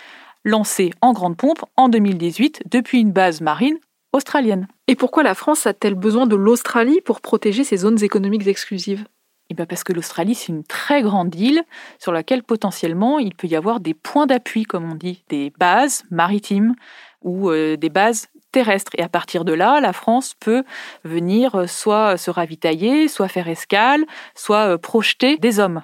lancée 0.44 0.92
en 1.02 1.14
grande 1.14 1.38
pompe 1.38 1.64
en 1.78 1.90
2018 1.90 2.64
depuis 2.70 3.00
une 3.00 3.12
base 3.12 3.42
marine 3.42 3.78
australienne. 4.14 4.68
Et 4.88 4.96
pourquoi 4.96 5.24
la 5.24 5.36
France 5.36 5.68
a-t-elle 5.68 5.96
besoin 5.96 6.28
de 6.28 6.36
l'Australie 6.36 7.02
pour 7.02 7.22
protéger 7.22 7.64
ses 7.64 7.78
zones 7.78 8.04
économiques 8.04 8.48
exclusives? 8.48 9.06
Eh 9.52 9.56
bien 9.56 9.66
parce 9.66 9.84
que 9.84 9.94
l'Australie, 9.94 10.36
c'est 10.36 10.52
une 10.52 10.64
très 10.64 11.02
grande 11.02 11.34
île 11.36 11.64
sur 11.98 12.12
laquelle 12.12 12.44
potentiellement 12.44 13.18
il 13.18 13.34
peut 13.34 13.48
y 13.48 13.56
avoir 13.56 13.80
des 13.80 13.96
points 13.96 14.28
d'appui, 14.28 14.64
comme 14.64 14.90
on 14.90 14.96
dit, 14.96 15.24
des 15.30 15.52
bases 15.58 16.04
maritimes 16.12 16.76
ou 17.24 17.50
euh, 17.50 17.76
des 17.76 17.90
bases 17.90 18.28
terrestre. 18.52 18.92
Et 18.98 19.04
à 19.04 19.10
partir 19.10 19.46
de 19.46 19.54
là, 19.54 19.80
la 19.80 19.94
France 19.94 20.36
peut 20.40 20.64
venir 21.04 21.56
euh, 21.56 21.68
soit 21.68 22.18
se 22.18 22.32
ravitailler, 22.32 23.08
soit 23.08 23.28
faire 23.28 23.48
escale, 23.48 24.06
soit 24.36 24.74
euh, 24.74 24.78
projeter 24.78 25.38
des 25.38 25.60
hommes. 25.60 25.84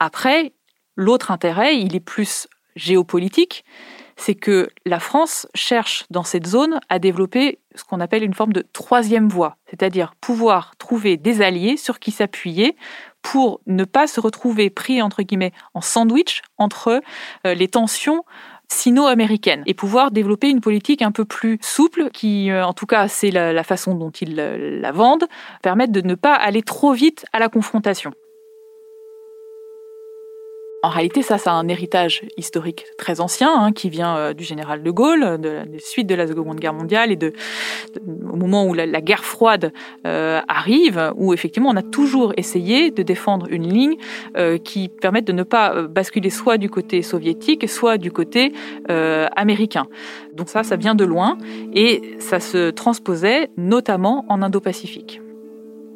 Après, 0.00 0.52
l'autre 0.96 1.30
intérêt, 1.30 1.78
il 1.78 1.96
est 1.96 2.00
plus 2.00 2.46
géopolitique, 2.78 3.64
c'est 4.16 4.34
que 4.34 4.68
la 4.84 4.98
France 4.98 5.46
cherche 5.54 6.04
dans 6.10 6.24
cette 6.24 6.46
zone 6.46 6.80
à 6.88 6.98
développer 6.98 7.60
ce 7.74 7.84
qu'on 7.84 8.00
appelle 8.00 8.24
une 8.24 8.34
forme 8.34 8.52
de 8.52 8.66
troisième 8.72 9.28
voie, 9.28 9.56
c'est-à-dire 9.70 10.14
pouvoir 10.20 10.74
trouver 10.78 11.16
des 11.16 11.40
alliés 11.40 11.76
sur 11.76 12.00
qui 12.00 12.10
s'appuyer 12.10 12.76
pour 13.22 13.60
ne 13.66 13.84
pas 13.84 14.06
se 14.06 14.20
retrouver 14.20 14.70
pris 14.70 15.00
entre 15.02 15.22
guillemets 15.22 15.52
en 15.74 15.80
sandwich 15.80 16.42
entre 16.56 17.00
euh, 17.46 17.54
les 17.54 17.68
tensions 17.68 18.24
sino-américaines 18.70 19.62
et 19.66 19.74
pouvoir 19.74 20.10
développer 20.10 20.50
une 20.50 20.60
politique 20.60 21.00
un 21.00 21.12
peu 21.12 21.24
plus 21.24 21.58
souple 21.62 22.10
qui, 22.12 22.50
euh, 22.50 22.66
en 22.66 22.74
tout 22.74 22.86
cas, 22.86 23.08
c'est 23.08 23.30
la, 23.30 23.62
façon 23.62 23.94
dont 23.94 24.10
ils 24.10 24.34
la 24.34 24.92
vendent, 24.92 25.26
permettre 25.62 25.92
de 25.92 26.00
ne 26.00 26.14
pas 26.14 26.34
aller 26.34 26.62
trop 26.62 26.92
vite 26.92 27.24
à 27.32 27.38
la 27.38 27.48
confrontation. 27.48 28.12
En 30.80 30.90
réalité, 30.90 31.22
ça, 31.22 31.38
ça 31.38 31.50
a 31.50 31.54
un 31.54 31.66
héritage 31.66 32.22
historique 32.36 32.86
très 32.96 33.20
ancien 33.20 33.52
hein, 33.52 33.72
qui 33.72 33.90
vient 33.90 34.16
euh, 34.16 34.32
du 34.32 34.44
général 34.44 34.84
de 34.84 34.90
Gaulle, 34.92 35.40
de 35.40 35.48
la 35.48 35.64
suite 35.80 36.06
de 36.06 36.14
la 36.14 36.28
Seconde 36.28 36.60
Guerre 36.60 36.72
mondiale 36.72 37.10
et 37.10 37.18
au 38.32 38.36
moment 38.36 38.64
où 38.64 38.74
la, 38.74 38.86
guerre 39.00 39.24
froide 39.24 39.72
euh, 40.06 40.40
arrive, 40.46 41.12
où 41.16 41.34
effectivement 41.34 41.70
on 41.70 41.76
a 41.76 41.82
toujours 41.82 42.32
essayé 42.36 42.92
de 42.92 43.02
défendre 43.02 43.46
une 43.50 43.68
ligne 43.68 43.96
euh, 44.36 44.58
qui 44.58 44.88
permette 44.88 45.24
de 45.24 45.32
ne 45.32 45.42
pas 45.42 45.82
basculer 45.82 46.30
soit 46.30 46.58
du 46.58 46.70
côté 46.70 47.02
soviétique, 47.02 47.68
soit 47.68 47.98
du 47.98 48.12
côté 48.12 48.52
américain. 48.88 49.86
Donc 50.32 50.48
ça, 50.48 50.62
ça 50.62 50.76
vient 50.76 50.94
de 50.94 51.04
loin 51.04 51.38
et 51.74 52.16
ça 52.20 52.38
se 52.40 52.70
transposait 52.70 53.50
notamment 53.56 54.24
en 54.28 54.42
Indo-Pacifique. 54.42 55.20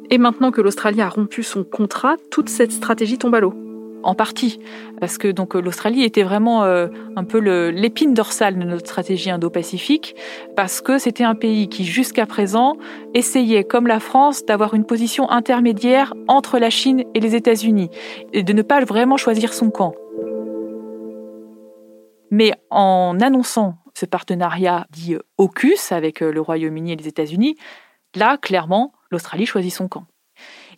Et 0.09 0.17
maintenant 0.17 0.51
que 0.51 0.61
l'Australie 0.61 1.01
a 1.01 1.09
rompu 1.09 1.43
son 1.43 1.63
contrat, 1.63 2.15
toute 2.29 2.49
cette 2.49 2.71
stratégie 2.71 3.17
tombe 3.17 3.35
à 3.35 3.39
l'eau 3.39 3.62
en 4.03 4.15
partie, 4.15 4.59
parce 4.99 5.17
que 5.17 5.27
donc 5.27 5.53
l'Australie 5.55 6.03
était 6.03 6.23
vraiment 6.23 6.63
euh, 6.63 6.87
un 7.15 7.23
peu 7.23 7.39
l'épine 7.69 8.13
dorsale 8.13 8.57
de 8.57 8.63
notre 8.63 8.87
stratégie 8.87 9.29
indo-pacifique, 9.29 10.15
parce 10.55 10.81
que 10.81 10.97
c'était 10.97 11.23
un 11.23 11.35
pays 11.35 11.69
qui 11.69 11.85
jusqu'à 11.85 12.25
présent 12.25 12.77
essayait, 13.13 13.63
comme 13.63 13.87
la 13.87 13.99
France, 13.99 14.45
d'avoir 14.45 14.73
une 14.73 14.85
position 14.85 15.29
intermédiaire 15.29 16.13
entre 16.27 16.59
la 16.59 16.69
Chine 16.69 17.03
et 17.13 17.19
les 17.19 17.35
États-Unis, 17.35 17.89
et 18.33 18.43
de 18.43 18.53
ne 18.53 18.61
pas 18.61 18.83
vraiment 18.83 19.17
choisir 19.17 19.53
son 19.53 19.69
camp. 19.69 19.93
Mais 22.31 22.53
en 22.69 23.19
annonçant 23.21 23.75
ce 23.93 24.05
partenariat 24.05 24.87
dit 24.89 25.15
AUKUS 25.37 25.91
avec 25.91 26.23
euh, 26.23 26.31
le 26.31 26.41
Royaume-Uni 26.41 26.93
et 26.93 26.95
les 26.95 27.07
États-Unis, 27.07 27.57
là, 28.15 28.37
clairement, 28.37 28.91
l'Australie 29.11 29.45
choisit 29.45 29.71
son 29.71 29.87
camp. 29.87 30.05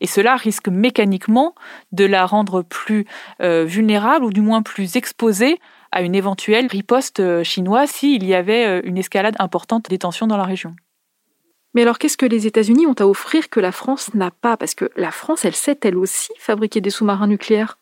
Et 0.02 0.08
cela 0.08 0.36
risque 0.36 0.68
mécaniquement 0.68 1.56
de 1.92 2.06
la 2.06 2.26
rendre 2.26 2.62
plus 2.62 3.06
euh, 3.42 3.64
vulnérable 3.66 4.26
ou 4.26 4.32
du 4.32 4.42
moins 4.42 4.62
plus 4.62 4.96
exposée 4.96 5.60
à 5.92 6.02
une 6.02 6.16
éventuelle 6.16 6.68
riposte 6.68 7.20
euh, 7.20 7.44
chinoise 7.44 7.90
s'il 7.90 8.26
y 8.26 8.34
avait 8.34 8.66
euh, 8.66 8.82
une 8.84 8.98
escalade 8.98 9.36
importante 9.40 9.90
des 9.90 10.00
tensions 10.00 10.28
dans 10.28 10.38
la 10.38 10.44
région. 10.44 10.76
Mais 11.74 11.82
alors 11.82 12.00
qu'est-ce 12.00 12.18
que 12.18 12.26
les 12.26 12.48
États-Unis 12.48 12.88
ont 12.88 12.94
à 12.94 13.06
offrir 13.06 13.50
que 13.50 13.60
la 13.60 13.72
France 13.72 14.14
n'a 14.14 14.32
pas? 14.32 14.58
Parce 14.58 14.76
que 14.76 14.90
la 14.96 15.12
France, 15.12 15.46
elle 15.46 15.56
sait 15.56 15.78
elle 15.84 15.98
aussi 15.98 16.30
fabriquer 16.40 16.82
des 16.82 16.90
sous-marins 16.90 17.28
nucléaires. 17.28 17.78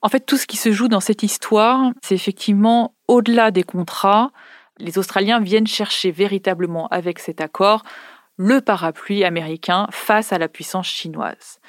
En 0.00 0.08
fait, 0.08 0.20
tout 0.20 0.36
ce 0.36 0.46
qui 0.46 0.56
se 0.56 0.72
joue 0.72 0.88
dans 0.88 1.00
cette 1.00 1.22
histoire, 1.22 1.92
c'est 2.02 2.14
effectivement 2.14 2.94
au-delà 3.08 3.50
des 3.50 3.62
contrats. 3.62 4.32
Les 4.78 4.98
Australiens 4.98 5.40
viennent 5.40 5.66
chercher 5.66 6.10
véritablement 6.10 6.88
avec 6.88 7.18
cet 7.18 7.40
accord 7.40 7.84
le 8.36 8.60
parapluie 8.60 9.24
américain 9.24 9.86
face 9.90 10.32
à 10.32 10.38
la 10.38 10.48
puissance 10.48 10.86
chinoise. 10.86 11.60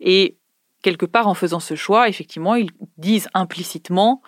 Et 0.00 0.36
quelque 0.82 1.06
part, 1.06 1.28
en 1.28 1.34
faisant 1.34 1.60
ce 1.60 1.74
choix, 1.74 2.08
effectivement, 2.08 2.54
ils 2.54 2.70
disent 2.98 3.28
implicitement 3.34 4.22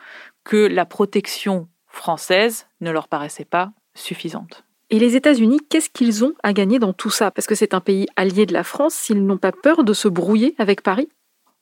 que 0.44 0.56
la 0.56 0.86
protection 0.86 1.68
française 1.86 2.66
ne 2.80 2.90
leur 2.90 3.08
paraissait 3.08 3.44
pas 3.44 3.72
suffisante. 3.94 4.64
Et 4.90 4.98
les 4.98 5.16
États-Unis, 5.16 5.60
qu'est-ce 5.70 5.88
qu'ils 5.88 6.24
ont 6.24 6.34
à 6.42 6.52
gagner 6.52 6.78
dans 6.78 6.92
tout 6.92 7.10
ça? 7.10 7.30
Parce 7.30 7.46
que 7.46 7.54
c'est 7.54 7.74
un 7.74 7.80
pays 7.80 8.06
allié 8.16 8.44
de 8.44 8.52
la 8.52 8.64
France, 8.64 8.94
s'ils 8.94 9.24
n'ont 9.24 9.38
pas 9.38 9.52
peur 9.52 9.84
de 9.84 9.92
se 9.92 10.08
brouiller 10.08 10.54
avec 10.58 10.82
Paris? 10.82 11.08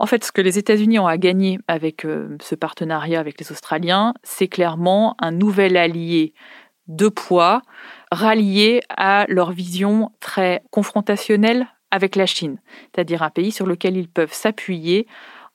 En 0.00 0.06
fait, 0.06 0.24
ce 0.24 0.32
que 0.32 0.40
les 0.40 0.58
États-Unis 0.58 0.98
ont 0.98 1.06
à 1.06 1.18
gagner 1.18 1.58
avec 1.68 2.04
euh, 2.04 2.36
ce 2.40 2.54
partenariat 2.54 3.20
avec 3.20 3.38
les 3.38 3.52
Australiens, 3.52 4.14
c'est 4.22 4.48
clairement 4.48 5.14
un 5.20 5.30
nouvel 5.30 5.76
allié 5.76 6.32
de 6.88 7.08
poids 7.08 7.62
ralliés 8.10 8.80
à 8.88 9.24
leur 9.28 9.52
vision 9.52 10.12
très 10.20 10.62
confrontationnelle 10.70 11.68
avec 11.90 12.16
la 12.16 12.26
Chine, 12.26 12.60
c'est-à-dire 12.94 13.22
un 13.22 13.30
pays 13.30 13.52
sur 13.52 13.66
lequel 13.66 13.96
ils 13.96 14.08
peuvent 14.08 14.32
s'appuyer 14.32 15.06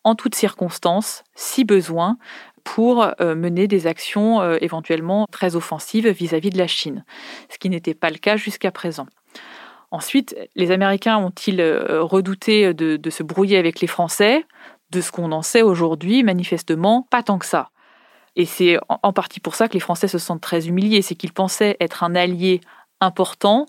en 0.03 0.15
toutes 0.15 0.35
circonstances, 0.35 1.23
si 1.33 1.63
besoin, 1.63 2.17
pour 2.63 3.07
euh, 3.21 3.35
mener 3.35 3.67
des 3.67 3.87
actions 3.87 4.41
euh, 4.41 4.57
éventuellement 4.61 5.27
très 5.31 5.55
offensives 5.55 6.07
vis-à-vis 6.09 6.49
de 6.49 6.57
la 6.57 6.67
Chine, 6.67 7.05
ce 7.49 7.57
qui 7.57 7.69
n'était 7.69 7.93
pas 7.93 8.09
le 8.09 8.17
cas 8.17 8.37
jusqu'à 8.37 8.71
présent. 8.71 9.07
Ensuite, 9.91 10.35
les 10.55 10.71
Américains 10.71 11.17
ont-ils 11.17 11.61
euh, 11.61 12.01
redouté 12.03 12.73
de, 12.73 12.97
de 12.97 13.09
se 13.09 13.23
brouiller 13.23 13.57
avec 13.57 13.79
les 13.79 13.87
Français? 13.87 14.45
De 14.91 15.01
ce 15.01 15.11
qu'on 15.11 15.31
en 15.31 15.41
sait 15.41 15.61
aujourd'hui, 15.61 16.23
manifestement, 16.23 17.07
pas 17.09 17.23
tant 17.23 17.39
que 17.39 17.45
ça. 17.45 17.69
Et 18.35 18.45
c'est 18.45 18.77
en 18.89 19.13
partie 19.13 19.39
pour 19.39 19.55
ça 19.55 19.67
que 19.67 19.73
les 19.73 19.79
Français 19.79 20.07
se 20.07 20.17
sentent 20.17 20.41
très 20.41 20.67
humiliés, 20.67 21.01
c'est 21.01 21.15
qu'ils 21.15 21.31
pensaient 21.33 21.77
être 21.79 22.03
un 22.03 22.15
allié 22.15 22.61
important 22.99 23.65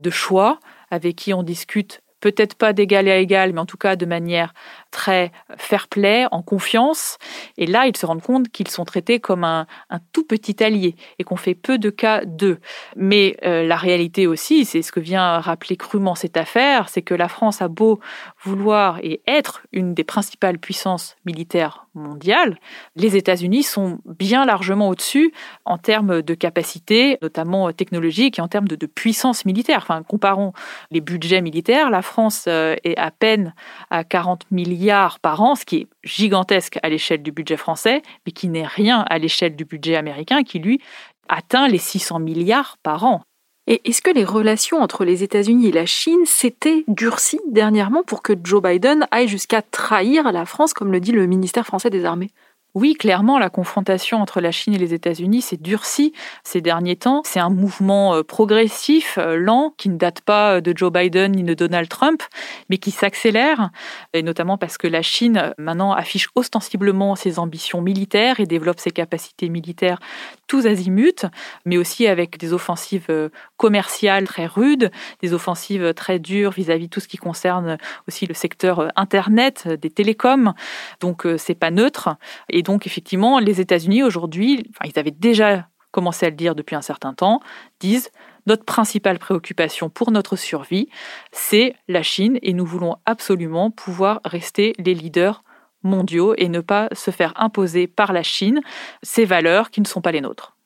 de 0.00 0.10
choix 0.10 0.60
avec 0.90 1.16
qui 1.16 1.34
on 1.34 1.42
discute 1.42 2.02
peut-être 2.32 2.56
pas 2.56 2.72
d'égal 2.72 3.06
à 3.08 3.18
égal, 3.18 3.52
mais 3.52 3.60
en 3.60 3.66
tout 3.66 3.76
cas 3.76 3.94
de 3.94 4.04
manière 4.04 4.52
très 4.90 5.30
fair-play, 5.56 6.26
en 6.32 6.42
confiance. 6.42 7.18
Et 7.56 7.66
là, 7.66 7.86
ils 7.86 7.96
se 7.96 8.04
rendent 8.04 8.22
compte 8.22 8.48
qu'ils 8.48 8.66
sont 8.66 8.84
traités 8.84 9.20
comme 9.20 9.44
un, 9.44 9.66
tout 10.12 10.24
petit 10.24 10.64
allié 10.64 10.96
et 11.20 11.24
qu'on 11.24 11.36
fait 11.36 11.54
peu 11.54 11.78
de 11.78 11.90
cas 11.90 12.24
d'eux. 12.24 12.58
Mais 12.96 13.36
euh, 13.44 13.64
la 13.64 13.76
réalité 13.76 14.26
aussi, 14.26 14.64
c'est 14.64 14.82
ce 14.82 14.90
que 14.90 14.98
vient 14.98 15.38
rappeler 15.38 15.76
crûment 15.76 16.16
cette 16.16 16.36
affaire, 16.36 16.88
c'est 16.88 17.02
que 17.02 17.14
la 17.14 17.28
France 17.28 17.62
a 17.62 17.68
beau 17.68 18.00
vouloir 18.42 18.98
et 19.02 19.20
être 19.28 19.62
une 19.72 19.94
des 19.94 20.04
principales 20.04 20.58
puissances 20.58 21.16
militaires 21.24 21.86
mondiales, 21.94 22.58
les 22.94 23.16
États-Unis 23.16 23.62
sont 23.62 23.98
bien 24.04 24.44
largement 24.44 24.88
au-dessus 24.88 25.32
en 25.64 25.78
termes 25.78 26.22
de 26.22 26.34
capacité, 26.34 27.18
notamment 27.22 27.72
technologique, 27.72 28.38
et 28.38 28.42
en 28.42 28.48
termes 28.48 28.68
de, 28.68 28.76
de 28.76 28.86
puissance 28.86 29.44
militaire. 29.44 29.78
Enfin, 29.78 30.02
comparons 30.02 30.52
les 30.90 31.00
budgets 31.00 31.40
militaires, 31.40 31.90
la 31.90 32.02
France 32.02 32.15
euh, 32.48 32.76
est 32.84 32.96
à 32.96 33.10
peine 33.10 33.54
à 33.90 34.04
40 34.04 34.50
milliards 34.50 35.18
par 35.20 35.42
an, 35.42 35.54
ce 35.54 35.64
qui 35.64 35.76
est 35.76 35.86
gigantesque 36.04 36.78
à 36.82 36.88
l'échelle 36.88 37.22
du 37.22 37.32
budget 37.32 37.56
français, 37.56 38.02
mais 38.24 38.32
qui 38.32 38.48
n'est 38.48 38.66
rien 38.66 39.04
à 39.08 39.18
l'échelle 39.18 39.56
du 39.56 39.64
budget 39.64 39.96
américain, 39.96 40.42
qui 40.42 40.58
lui 40.58 40.80
atteint 41.28 41.68
les 41.68 41.78
600 41.78 42.20
milliards 42.20 42.76
par 42.82 43.04
an. 43.04 43.22
Et 43.68 43.80
est-ce 43.88 44.00
que 44.00 44.10
les 44.10 44.24
relations 44.24 44.80
entre 44.80 45.04
les 45.04 45.24
États-Unis 45.24 45.68
et 45.68 45.72
la 45.72 45.86
Chine 45.86 46.24
s'étaient 46.24 46.84
durcies 46.86 47.40
dernièrement 47.48 48.04
pour 48.04 48.22
que 48.22 48.32
Joe 48.44 48.62
Biden 48.62 49.08
aille 49.10 49.26
jusqu'à 49.26 49.60
trahir 49.60 50.30
la 50.30 50.46
France, 50.46 50.72
comme 50.72 50.92
le 50.92 51.00
dit 51.00 51.12
le 51.12 51.26
ministère 51.26 51.66
français 51.66 51.90
des 51.90 52.04
Armées? 52.04 52.30
Oui, 52.76 52.92
clairement, 52.92 53.38
la 53.38 53.48
confrontation 53.48 54.20
entre 54.20 54.42
la 54.42 54.50
Chine 54.50 54.74
et 54.74 54.78
les 54.78 54.92
États-Unis 54.92 55.40
s'est 55.40 55.56
durcie 55.56 56.12
ces 56.44 56.60
derniers 56.60 56.96
temps. 56.96 57.22
C'est 57.24 57.40
un 57.40 57.48
mouvement 57.48 58.16
euh, 58.16 58.22
progressif, 58.22 59.16
euh, 59.16 59.34
lent, 59.34 59.72
qui 59.78 59.88
ne 59.88 59.96
date 59.96 60.20
pas 60.20 60.56
euh, 60.56 60.60
de 60.60 60.76
Joe 60.76 60.92
Biden 60.92 61.32
ni 61.32 61.42
de 61.42 61.54
Donald 61.54 61.88
Trump, 61.88 62.22
mais 62.68 62.76
qui 62.76 62.90
s'accélère, 62.90 63.70
et 64.12 64.22
notamment 64.22 64.58
parce 64.58 64.76
que 64.76 64.88
la 64.88 65.00
Chine 65.00 65.54
maintenant 65.56 65.92
affiche 65.92 66.28
ostensiblement 66.34 67.16
ses 67.16 67.38
ambitions 67.38 67.80
militaires 67.80 68.40
et 68.40 68.46
développe 68.46 68.78
ses 68.78 68.90
capacités 68.90 69.48
militaires 69.48 69.98
tous 70.46 70.66
azimuts, 70.66 71.24
mais 71.64 71.78
aussi 71.78 72.06
avec 72.06 72.36
des 72.36 72.52
offensives 72.52 73.30
commerciales 73.56 74.26
très 74.26 74.46
rudes, 74.46 74.90
des 75.22 75.32
offensives 75.32 75.94
très 75.94 76.18
dures 76.18 76.50
vis-à-vis 76.50 76.86
de 76.86 76.90
tout 76.90 77.00
ce 77.00 77.08
qui 77.08 77.16
concerne 77.16 77.78
aussi 78.06 78.26
le 78.26 78.34
secteur 78.34 78.92
Internet, 78.96 79.66
des 79.66 79.90
télécoms. 79.90 80.52
Donc 81.00 81.26
c'est 81.38 81.54
pas 81.54 81.70
neutre. 81.70 82.16
Et 82.48 82.65
donc 82.66 82.86
effectivement, 82.86 83.38
les 83.38 83.60
États-Unis 83.60 84.02
aujourd'hui, 84.02 84.70
ils 84.84 84.98
avaient 84.98 85.12
déjà 85.12 85.68
commencé 85.92 86.26
à 86.26 86.30
le 86.30 86.36
dire 86.36 86.54
depuis 86.54 86.74
un 86.74 86.82
certain 86.82 87.14
temps, 87.14 87.40
disent 87.80 88.10
notre 88.46 88.64
principale 88.64 89.18
préoccupation 89.18 89.88
pour 89.88 90.10
notre 90.10 90.36
survie, 90.36 90.88
c'est 91.32 91.74
la 91.88 92.02
Chine 92.02 92.38
et 92.42 92.52
nous 92.52 92.66
voulons 92.66 92.96
absolument 93.06 93.70
pouvoir 93.70 94.20
rester 94.24 94.74
les 94.78 94.94
leaders 94.94 95.42
mondiaux 95.84 96.34
et 96.36 96.48
ne 96.48 96.60
pas 96.60 96.88
se 96.92 97.10
faire 97.10 97.32
imposer 97.36 97.86
par 97.86 98.12
la 98.12 98.22
Chine 98.22 98.60
ces 99.02 99.24
valeurs 99.24 99.70
qui 99.70 99.80
ne 99.80 99.86
sont 99.86 100.00
pas 100.00 100.12
les 100.12 100.20
nôtres. 100.20 100.56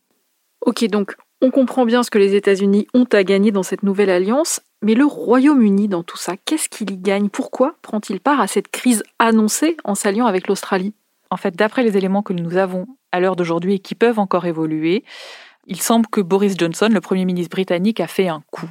Ok, 0.62 0.84
donc 0.86 1.16
on 1.42 1.50
comprend 1.50 1.84
bien 1.84 2.02
ce 2.02 2.10
que 2.10 2.18
les 2.18 2.34
États-Unis 2.34 2.86
ont 2.94 3.06
à 3.12 3.24
gagner 3.24 3.52
dans 3.52 3.62
cette 3.62 3.82
nouvelle 3.82 4.10
alliance, 4.10 4.60
mais 4.82 4.94
le 4.94 5.04
Royaume-Uni 5.04 5.88
dans 5.88 6.02
tout 6.02 6.18
ça, 6.18 6.36
qu'est-ce 6.44 6.68
qu'il 6.68 6.90
y 6.90 6.96
gagne? 6.96 7.28
Pourquoi 7.28 7.76
prend-il 7.82 8.20
part 8.20 8.40
à 8.40 8.46
cette 8.46 8.68
crise 8.68 9.02
annoncée 9.18 9.76
en 9.84 9.94
s'alliant 9.94 10.26
avec 10.26 10.48
l'Australie? 10.48 10.94
En 11.30 11.36
fait, 11.36 11.56
d'après 11.56 11.82
les 11.82 11.96
éléments 11.96 12.22
que 12.22 12.32
nous 12.32 12.56
avons 12.56 12.86
à 13.12 13.20
l'heure 13.20 13.36
d'aujourd'hui 13.36 13.74
et 13.74 13.78
qui 13.78 13.94
peuvent 13.94 14.18
encore 14.18 14.46
évoluer, 14.46 15.04
Il 15.66 15.80
semble 15.80 16.06
que 16.06 16.20
Boris 16.20 16.56
Johnson, 16.58 16.88
le 16.90 17.00
Premier 17.00 17.24
ministre 17.24 17.50
britannique, 17.50 18.00
a 18.00 18.06
fait 18.06 18.28
un 18.28 18.42
coup. 18.50 18.68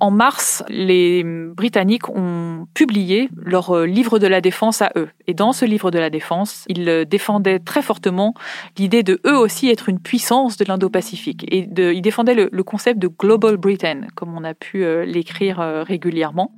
En 0.00 0.10
mars, 0.10 0.64
les 0.68 1.22
Britanniques 1.22 2.08
ont 2.08 2.66
publié 2.74 3.28
leur 3.36 3.70
euh, 3.70 3.86
livre 3.86 4.18
de 4.18 4.26
la 4.26 4.40
défense 4.40 4.82
à 4.82 4.90
eux. 4.96 5.10
Et 5.28 5.34
dans 5.34 5.52
ce 5.52 5.64
livre 5.64 5.92
de 5.92 6.00
la 6.00 6.10
défense, 6.10 6.64
ils 6.66 6.88
euh, 6.88 7.04
défendaient 7.04 7.60
très 7.60 7.82
fortement 7.82 8.34
l'idée 8.78 9.04
de 9.04 9.20
eux 9.26 9.36
aussi 9.36 9.68
être 9.68 9.88
une 9.88 10.00
puissance 10.00 10.56
de 10.56 10.64
l'Indo-Pacifique. 10.64 11.44
Et 11.52 11.68
ils 11.76 12.02
défendaient 12.02 12.34
le, 12.34 12.48
le, 12.50 12.62
concept 12.64 12.98
de 12.98 13.06
Global 13.06 13.58
Britain, 13.58 14.00
comme 14.16 14.36
on 14.36 14.42
a 14.42 14.54
pu 14.54 14.84
l'écrire 15.04 15.58
régulièrement 15.86 16.52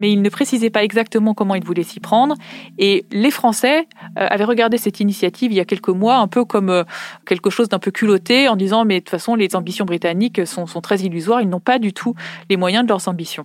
mais 0.00 0.12
il 0.12 0.22
ne 0.22 0.28
précisait 0.28 0.70
pas 0.70 0.84
exactement 0.84 1.34
comment 1.34 1.54
il 1.54 1.64
voulait 1.64 1.82
s'y 1.82 2.00
prendre. 2.00 2.34
Et 2.78 3.06
les 3.10 3.30
Français 3.30 3.86
euh, 4.18 4.26
avaient 4.28 4.44
regardé 4.44 4.78
cette 4.78 5.00
initiative 5.00 5.52
il 5.52 5.56
y 5.56 5.60
a 5.60 5.64
quelques 5.64 5.88
mois 5.88 6.16
un 6.16 6.28
peu 6.28 6.44
comme 6.44 6.70
euh, 6.70 6.84
quelque 7.26 7.50
chose 7.50 7.68
d'un 7.68 7.78
peu 7.78 7.90
culotté, 7.90 8.48
en 8.48 8.56
disant 8.56 8.84
mais 8.84 8.96
de 8.96 9.00
toute 9.00 9.10
façon 9.10 9.34
les 9.34 9.54
ambitions 9.56 9.84
britanniques 9.84 10.46
sont, 10.46 10.66
sont 10.66 10.80
très 10.80 10.98
illusoires, 10.98 11.40
ils 11.40 11.48
n'ont 11.48 11.60
pas 11.60 11.78
du 11.78 11.92
tout 11.92 12.14
les 12.50 12.56
moyens 12.56 12.84
de 12.84 12.88
leurs 12.88 13.08
ambitions. 13.08 13.44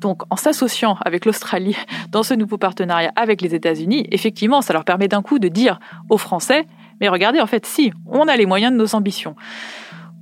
Donc, 0.00 0.22
en 0.28 0.36
s'associant 0.36 0.96
avec 1.04 1.24
l'Australie 1.24 1.76
dans 2.10 2.22
ce 2.22 2.34
nouveau 2.34 2.58
partenariat 2.58 3.12
avec 3.16 3.40
les 3.40 3.54
États-Unis, 3.54 4.06
effectivement, 4.10 4.60
ça 4.60 4.72
leur 4.72 4.84
permet 4.84 5.08
d'un 5.08 5.22
coup 5.22 5.38
de 5.38 5.48
dire 5.48 5.78
aux 6.10 6.18
Français, 6.18 6.66
mais 7.00 7.08
regardez, 7.08 7.40
en 7.40 7.46
fait, 7.46 7.66
si, 7.66 7.92
on 8.06 8.28
a 8.28 8.36
les 8.36 8.46
moyens 8.46 8.72
de 8.72 8.78
nos 8.78 8.94
ambitions. 8.94 9.34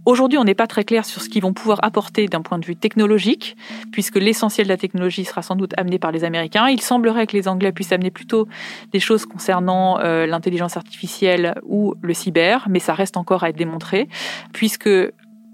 Aujourd'hui, 0.05 0.39
on 0.39 0.45
n'est 0.45 0.55
pas 0.55 0.67
très 0.67 0.83
clair 0.83 1.05
sur 1.05 1.23
ce 1.23 1.29
qu'ils 1.29 1.43
vont 1.43 1.53
pouvoir 1.53 1.79
apporter 1.83 2.27
d'un 2.27 2.43
point 2.43 2.59
de 2.59 2.67
vue 2.67 2.75
technologique, 2.75 3.57
puisque 3.93 4.17
l'essentiel 4.17 4.67
de 4.67 4.73
la 4.73 4.77
technologie 4.77 5.25
sera 5.25 5.43
sans 5.43 5.55
doute 5.55 5.73
amené 5.77 5.99
par 6.01 6.11
les 6.11 6.25
Américains. 6.25 6.69
Il 6.69 6.81
semblerait 6.81 7.29
que 7.29 7.37
les 7.37 7.47
Anglais 7.47 7.71
puissent 7.71 7.93
amener 7.93 8.11
plutôt 8.11 8.49
des 8.93 8.99
choses 8.99 9.27
concernant 9.27 10.01
euh, 10.01 10.27
l'intelligence 10.27 10.77
artificielle 10.77 11.55
ou 11.63 11.95
le 12.03 12.15
cyber, 12.15 12.67
mais 12.69 12.81
ça 12.81 12.95
reste 12.95 13.17
encore 13.17 13.45
à 13.45 13.51
être 13.51 13.57
démontré, 13.57 14.09
puisque 14.53 14.91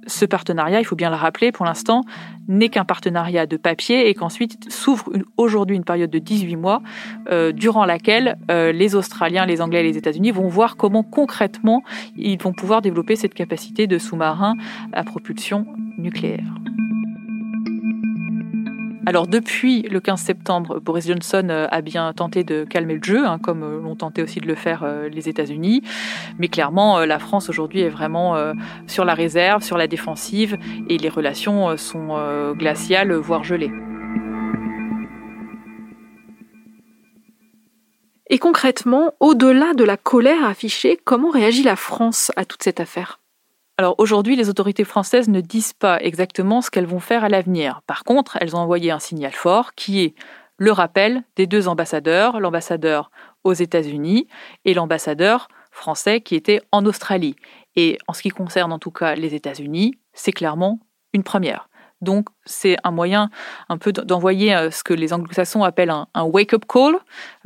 ce 0.08 0.24
partenariat, 0.24 0.80
il 0.80 0.84
faut 0.84 0.96
bien 0.96 1.10
le 1.10 1.16
rappeler, 1.16 1.52
pour 1.52 1.64
l'instant, 1.64 2.02
n'est 2.48 2.70
qu'un 2.70 2.84
partenariat 2.84 3.46
de 3.46 3.56
papier 3.56 4.08
et 4.08 4.14
qu'ensuite 4.14 4.72
s'ouvre 4.72 5.12
aujourd'hui 5.36 5.76
une 5.76 5.84
période 5.84 6.10
de 6.10 6.18
18 6.18 6.56
mois 6.56 6.82
euh, 7.30 7.52
durant 7.52 7.84
laquelle 7.84 8.36
euh, 8.50 8.72
les 8.72 8.94
Australiens, 8.94 9.46
les 9.46 9.60
Anglais 9.60 9.80
et 9.80 9.84
les 9.84 9.98
États-Unis 9.98 10.30
vont 10.30 10.48
voir 10.48 10.76
comment 10.76 11.02
concrètement 11.02 11.82
ils 12.16 12.40
vont 12.40 12.52
pouvoir 12.52 12.82
développer 12.82 13.16
cette 13.16 13.34
capacité 13.34 13.86
de 13.86 13.98
sous-marin 13.98 14.54
à 14.92 15.04
propulsion 15.04 15.66
nucléaire. 15.98 16.44
Alors 19.06 19.26
depuis 19.26 19.82
le 19.82 20.00
15 20.00 20.20
septembre, 20.20 20.80
Boris 20.80 21.06
Johnson 21.06 21.46
euh, 21.50 21.66
a 21.70 21.80
bien 21.80 22.12
tenté 22.12 22.44
de 22.44 22.64
calmer 22.64 22.94
le 22.94 23.02
jeu, 23.02 23.26
hein, 23.26 23.38
comme 23.38 23.62
euh, 23.62 23.80
l'ont 23.80 23.96
tenté 23.96 24.22
aussi 24.22 24.40
de 24.40 24.46
le 24.46 24.54
faire 24.54 24.82
euh, 24.84 25.08
les 25.08 25.28
États-Unis. 25.28 25.82
Mais 26.38 26.48
clairement, 26.48 27.04
la 27.04 27.18
France 27.18 27.48
aujourd'hui 27.48 27.80
est 27.80 27.88
vraiment 27.88 28.36
sur 28.86 29.04
la 29.04 29.14
réserve, 29.14 29.62
sur 29.62 29.76
la 29.76 29.86
défensive, 29.86 30.56
et 30.88 30.98
les 30.98 31.08
relations 31.08 31.76
sont 31.76 32.54
glaciales, 32.54 33.12
voire 33.12 33.44
gelées. 33.44 33.72
Et 38.30 38.38
concrètement, 38.38 39.14
au-delà 39.20 39.74
de 39.74 39.84
la 39.84 39.96
colère 39.96 40.44
affichée, 40.44 40.98
comment 41.02 41.30
réagit 41.30 41.62
la 41.62 41.76
France 41.76 42.30
à 42.36 42.44
toute 42.44 42.62
cette 42.62 42.80
affaire? 42.80 43.18
Alors 43.80 43.94
aujourd'hui, 43.98 44.34
les 44.34 44.48
autorités 44.48 44.82
françaises 44.82 45.28
ne 45.28 45.40
disent 45.40 45.72
pas 45.72 46.00
exactement 46.02 46.60
ce 46.60 46.68
qu'elles 46.68 46.84
vont 46.84 46.98
faire 46.98 47.22
à 47.22 47.28
l'avenir. 47.28 47.80
Par 47.86 48.02
contre, 48.02 48.36
elles 48.40 48.56
ont 48.56 48.58
envoyé 48.58 48.90
un 48.90 48.98
signal 48.98 49.32
fort 49.32 49.74
qui 49.74 50.00
est 50.00 50.14
le 50.56 50.72
rappel 50.72 51.22
des 51.36 51.46
deux 51.46 51.68
ambassadeurs, 51.68 52.40
l'ambassadeur 52.40 53.12
aux 53.44 53.52
États-Unis 53.52 54.26
et 54.64 54.74
l'ambassadeur 54.74 55.46
français 55.70 56.20
qui 56.20 56.34
était 56.34 56.60
en 56.72 56.84
Australie. 56.86 57.36
Et 57.76 57.98
en 58.08 58.14
ce 58.14 58.22
qui 58.22 58.30
concerne 58.30 58.72
en 58.72 58.80
tout 58.80 58.90
cas 58.90 59.14
les 59.14 59.36
États-Unis, 59.36 59.94
c'est 60.12 60.32
clairement 60.32 60.80
une 61.12 61.22
première. 61.22 61.68
Donc 62.00 62.28
c'est 62.44 62.76
un 62.84 62.90
moyen 62.90 63.30
un 63.68 63.78
peu 63.78 63.92
d'envoyer 63.92 64.54
euh, 64.54 64.70
ce 64.70 64.84
que 64.84 64.94
les 64.94 65.12
anglo-saxons 65.12 65.64
appellent 65.64 65.90
un, 65.90 66.22
wake-up 66.22 66.64
call 66.68 66.96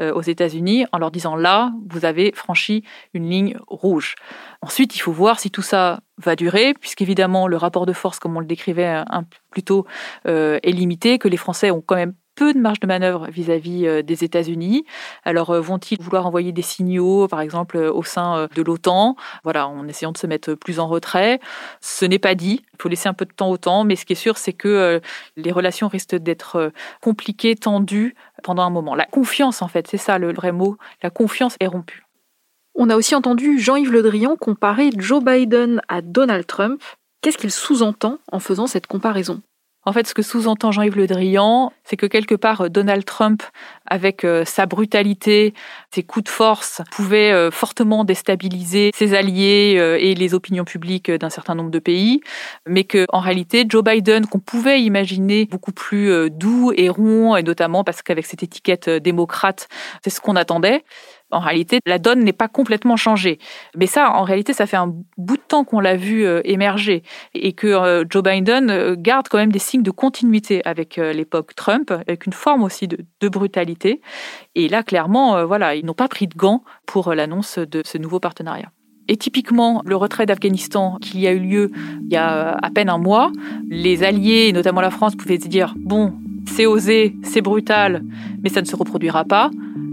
euh, 0.01 0.13
aux 0.13 0.23
États-Unis 0.23 0.87
en 0.93 0.99
leur 0.99 1.11
disant 1.11 1.37
là, 1.37 1.73
vous 1.89 2.05
avez 2.05 2.33
franchi 2.35 2.85
une 3.15 3.29
ligne 3.29 3.57
rouge. 3.67 4.15
Ensuite, 4.61 4.95
il 4.95 5.01
faut 5.01 5.13
voir 5.13 5.41
si 5.41 5.51
tout 5.51 5.63
ça 5.63 6.01
va 6.19 6.37
durer, 6.37 6.75
puisqu'évidemment 6.75 7.49
le 7.49 7.57
rapport 7.57 7.87
de 7.87 7.93
force, 7.93 8.19
comme 8.19 8.37
on 8.37 8.41
le 8.41 8.47
décrivait 8.47 9.03
un 9.07 9.23
peu 9.23 9.37
plus 9.51 9.63
tôt, 9.63 9.87
euh, 10.27 10.59
est 10.63 10.71
limité, 10.71 11.19
que 11.19 11.29
les 11.29 11.37
Français 11.37 11.71
ont 11.71 11.81
quand 11.81 11.97
même 11.97 12.15
peu 12.35 12.53
de 12.55 12.59
marge 12.59 12.81
de 12.81 12.87
manœuvre 12.87 13.29
vis-à-vis 13.31 13.87
euh, 13.87 14.03
des 14.03 14.25
États-Unis. 14.25 14.85
Alors, 15.25 15.51
euh, 15.51 15.61
vont-ils 15.61 16.01
vouloir 16.01 16.27
envoyer 16.27 16.53
des 16.53 16.63
signaux, 16.63 17.29
par 17.29 17.41
exemple, 17.41 17.77
euh, 17.77 17.93
au 17.93 18.03
sein 18.03 18.49
de 18.55 18.63
l'OTAN? 18.63 19.17
Voilà, 19.45 19.69
en 19.69 19.87
essayant 19.89 20.13
de 20.13 20.19
se 20.19 20.27
mettre 20.27 20.55
plus 20.55 20.81
en 20.81 20.89
retrait. 20.89 21.41
Ce 21.81 22.05
n'est 22.05 22.19
pas 22.19 22.35
dit. 22.35 22.63
Il 22.75 22.83
faut 22.83 22.89
laisser 22.89 23.09
un 23.09 23.15
peu 23.15 23.25
de 23.25 23.33
temps 23.33 23.51
au 23.51 23.57
temps, 23.57 23.85
mais 23.85 23.97
ce 23.97 24.05
qui 24.05 24.15
est 24.15 24.17
sûr, 24.17 24.39
c'est 24.39 24.53
que 24.53 25.01
les 25.37 25.53
relations 25.53 25.89
risquent 25.89 26.17
d'être 26.17 26.73
compliquées, 27.01 27.55
tendues 27.55 28.15
pendant 28.43 28.63
un 28.63 28.71
moment. 28.71 28.95
La 28.95 29.07
confiance, 29.07 29.63
en 29.63 29.69
fait, 29.69 29.87
c'est 29.89 29.99
ça 29.99 30.19
le 30.19 30.33
vrai 30.33 30.53
mot. 30.53 30.77
La 31.03 31.11
confiance 31.11 31.57
est 31.61 31.67
rompue. 31.67 32.05
On 32.75 32.89
a 32.91 32.97
aussi 32.97 33.15
entendu 33.15 33.59
Jean-Yves 33.59 33.93
Le 33.93 34.03
Drian 34.03 34.37
comparer 34.37 34.91
Joe 34.97 35.23
Biden 35.23 35.83
à 35.89 36.01
Donald 36.01 36.47
Trump. 36.47 36.83
Qu'est-ce 37.21 37.39
qu'il 37.39 37.53
sous-entend 37.53 38.19
en 38.31 38.41
faisant 38.41 38.67
cette 38.67 38.87
comparaison? 38.87 39.43
En 39.85 39.93
fait, 39.93 40.07
ce 40.07 40.15
que 40.15 40.23
sous-entend 40.23 40.71
Jean-Yves 40.71 40.97
Le 40.97 41.07
Drian, 41.09 41.73
c'est 41.83 41.97
que 41.97 42.07
quelque 42.07 42.37
part, 42.37 42.63
euh, 42.63 42.69
Donald 42.69 43.05
Trump, 43.05 43.43
avec 43.87 44.25
euh, 44.25 44.45
sa 44.45 44.67
brutalité, 44.67 45.55
ses 45.91 46.05
coups 46.05 46.25
de 46.25 46.29
force, 46.29 46.83
pouvait 46.93 47.33
euh, 47.33 47.51
fortement 47.51 48.05
déstabiliser 48.05 48.93
ses 48.95 49.15
alliés 49.15 49.99
et 50.01 50.15
les 50.15 50.35
opinions 50.35 50.65
publiques 50.65 51.11
d'un 51.11 51.31
certain 51.31 51.55
nombre 51.55 51.71
de 51.71 51.79
pays, 51.79 52.21
mais 52.67 52.85
que, 52.85 53.07
en 53.09 53.21
réalité, 53.21 53.65
Joe 53.69 53.83
Biden, 53.83 54.27
qu'on 54.27 54.39
pouvait 54.39 54.81
imaginer 54.83 55.47
beaucoup 55.47 55.73
plus 55.73 56.31
doux 56.31 56.73
et 56.77 56.89
rond, 56.89 57.37
et 57.37 57.43
notamment 57.43 57.85
parce 57.85 58.03
qu'avec 58.03 58.27
cette 58.27 58.43
étiquette 58.43 58.89
démocrate, 58.89 59.69
c'est 60.05 60.11
ce 60.11 60.21
qu'on 60.21 60.37
attendait, 60.37 60.85
en 61.33 61.41
réalité, 61.41 61.81
la 61.87 61.99
donne 61.99 62.21
n'est 62.21 62.33
pas 62.33 62.49
complètement 62.49 62.97
changée. 62.97 63.39
Mais 63.77 63.87
ça, 63.87 64.13
en 64.13 64.23
réalité, 64.23 64.53
ça 64.53 64.67
fait 64.67 64.77
un 64.77 64.95
bout 65.17 65.37
de 65.37 65.43
temps 65.43 65.65
qu'on 65.65 65.81
l'a 65.81 65.97
vu 65.97 66.25
euh, 66.25 66.41
émerger 66.45 67.03
et 67.35 67.53
que 67.53 67.67
euh, 67.67 68.05
Joe 68.09 68.23
Biden 68.23 68.71
euh, 68.71 68.95
garde 68.97 69.29
quand 69.29 69.39
même 69.39 69.53
des 69.53 69.59
signes 69.59 69.83
de 69.83 69.91
continuité 69.91 70.63
avec 70.65 70.97
l'époque 70.97 71.55
Trump, 71.55 71.91
avec 71.91 72.27
une 72.27 72.33
forme 72.33 72.63
aussi 72.63 72.87
de, 72.87 73.29
brutalité. 73.29 74.03
Et 74.55 74.69
là, 74.69 74.83
clairement, 74.83 75.47
voilà, 75.47 75.75
ils 75.75 75.87
n'ont 75.87 75.95
pas 75.95 76.09
pris 76.09 76.27
de 76.27 76.35
gants 76.35 76.63
pour 76.87 77.15
l'annonce 77.15 77.59
de 77.59 77.83
ce 77.85 77.97
nouveau 77.97 78.21
partenariat. 78.21 78.71
Et 79.09 79.17
typiquement, 79.17 79.83
le 79.87 79.97
retrait 79.97 80.27
d'Afghanistan 80.27 80.99
qui 81.01 81.27
a 81.27 81.33
eu 81.33 81.39
lieu 81.39 81.71
il 82.03 82.13
y 82.13 82.17
a 82.17 82.53
à 82.63 82.71
peine 82.71 82.91
un 82.91 82.99
mois, 82.99 83.33
les 83.69 84.05
alliés, 84.05 84.53
notamment 84.53 84.83
la 84.83 84.91
France, 84.91 85.17
pouvaient 85.17 85.41
se 85.41 85.49
dire, 85.49 85.75
bon, 85.79 86.15
c'est 86.47 86.67
osé, 86.67 87.17
c'est 87.23 87.41
brutal, 87.41 88.03
mais 88.43 88.51
ça 88.51 88.61
ne 88.61 88.67
se 88.67 88.77
reproduira 88.77 89.25
pas. 89.25 89.51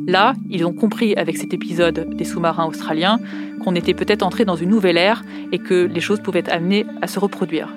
Là, 0.09 0.33
ils 0.49 0.65
ont 0.65 0.73
compris 0.73 1.13
avec 1.13 1.37
cet 1.37 1.53
épisode 1.53 2.15
des 2.15 2.25
sous-marins 2.25 2.65
australiens 2.65 3.19
qu'on 3.63 3.75
était 3.75 3.93
peut-être 3.93 4.23
entré 4.23 4.43
dans 4.43 4.55
une 4.55 4.71
nouvelle 4.71 4.97
ère 4.97 5.21
et 5.51 5.59
que 5.59 5.85
les 5.85 6.01
choses 6.01 6.19
pouvaient 6.19 6.39
être 6.39 6.51
amenées 6.51 6.87
à 7.03 7.05
se 7.05 7.19
reproduire. 7.19 7.69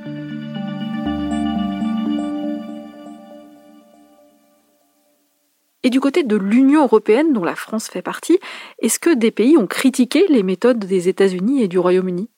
Et 5.83 5.91
du 5.91 6.01
côté 6.01 6.23
de 6.23 6.37
l'Union 6.37 6.85
européenne, 6.85 7.35
dont 7.35 7.45
la 7.45 7.55
France 7.55 7.89
fait 7.89 8.01
partie, 8.01 8.39
est-ce 8.79 8.99
que 8.99 9.15
des 9.15 9.31
pays 9.31 9.59
ont 9.59 9.67
critiqué 9.67 10.25
les 10.31 10.43
méthodes 10.43 10.79
des 10.79 11.11
États-Unis 11.11 11.63
et 11.63 11.69
du 11.69 11.79
Royaume-Uni? 11.79 12.31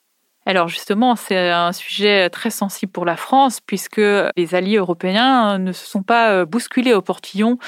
Alors 0.45 0.67
justement, 0.67 1.15
c'est 1.15 1.51
un 1.51 1.71
sujet 1.71 2.29
très 2.31 2.51
sensible 2.51 2.91
pour 2.91 3.05
la 3.05 3.17
France 3.17 3.61
puisque 3.61 4.03
les 4.37 4.55
alliés 4.57 4.79
européens 4.79 5.59
ne 5.59 5.71
se 5.71 5.87
sont 5.87 6.03
pas 6.03 6.45
bousculés 6.45 6.95
au 6.95 7.01
portillon 7.01 7.59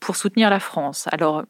pour 0.00 0.16
soutenir 0.16 0.50
la 0.50 0.58
France. 0.58 1.06
Alors 1.12 1.44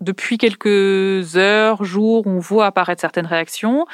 depuis 0.00 0.36
quelques 0.36 1.36
heures, 1.36 1.84
jours, 1.84 2.26
on 2.26 2.38
voit 2.38 2.66
apparaître 2.66 3.00
certaines 3.00 3.26
réactions. 3.26 3.86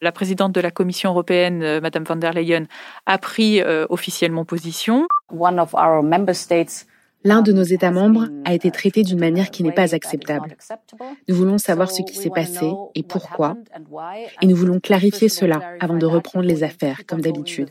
La 0.00 0.12
présidente 0.12 0.52
de 0.52 0.60
la 0.60 0.70
Commission 0.70 1.10
européenne, 1.10 1.62
euh, 1.62 1.80
Madame 1.80 2.04
von 2.04 2.16
der 2.16 2.32
Leyen, 2.32 2.66
a 3.06 3.18
pris 3.18 3.60
euh, 3.60 3.86
officiellement 3.88 4.44
position. 4.44 5.06
L'un 7.24 7.42
de 7.42 7.52
nos 7.52 7.64
États 7.64 7.90
membres 7.90 8.28
a 8.44 8.54
été 8.54 8.70
traité 8.70 9.02
d'une 9.02 9.18
manière 9.18 9.50
qui 9.50 9.64
n'est 9.64 9.72
pas 9.72 9.92
acceptable. 9.92 10.56
Nous 11.28 11.34
voulons 11.34 11.58
savoir 11.58 11.90
ce 11.90 12.02
qui 12.02 12.14
s'est 12.14 12.30
passé 12.30 12.70
et 12.94 13.02
pourquoi, 13.02 13.56
et 14.40 14.46
nous 14.46 14.54
voulons 14.54 14.78
clarifier 14.78 15.28
cela 15.28 15.60
avant 15.80 15.96
de 15.96 16.06
reprendre 16.06 16.46
les 16.46 16.62
affaires 16.62 17.04
comme 17.06 17.20
d'habitude 17.20 17.70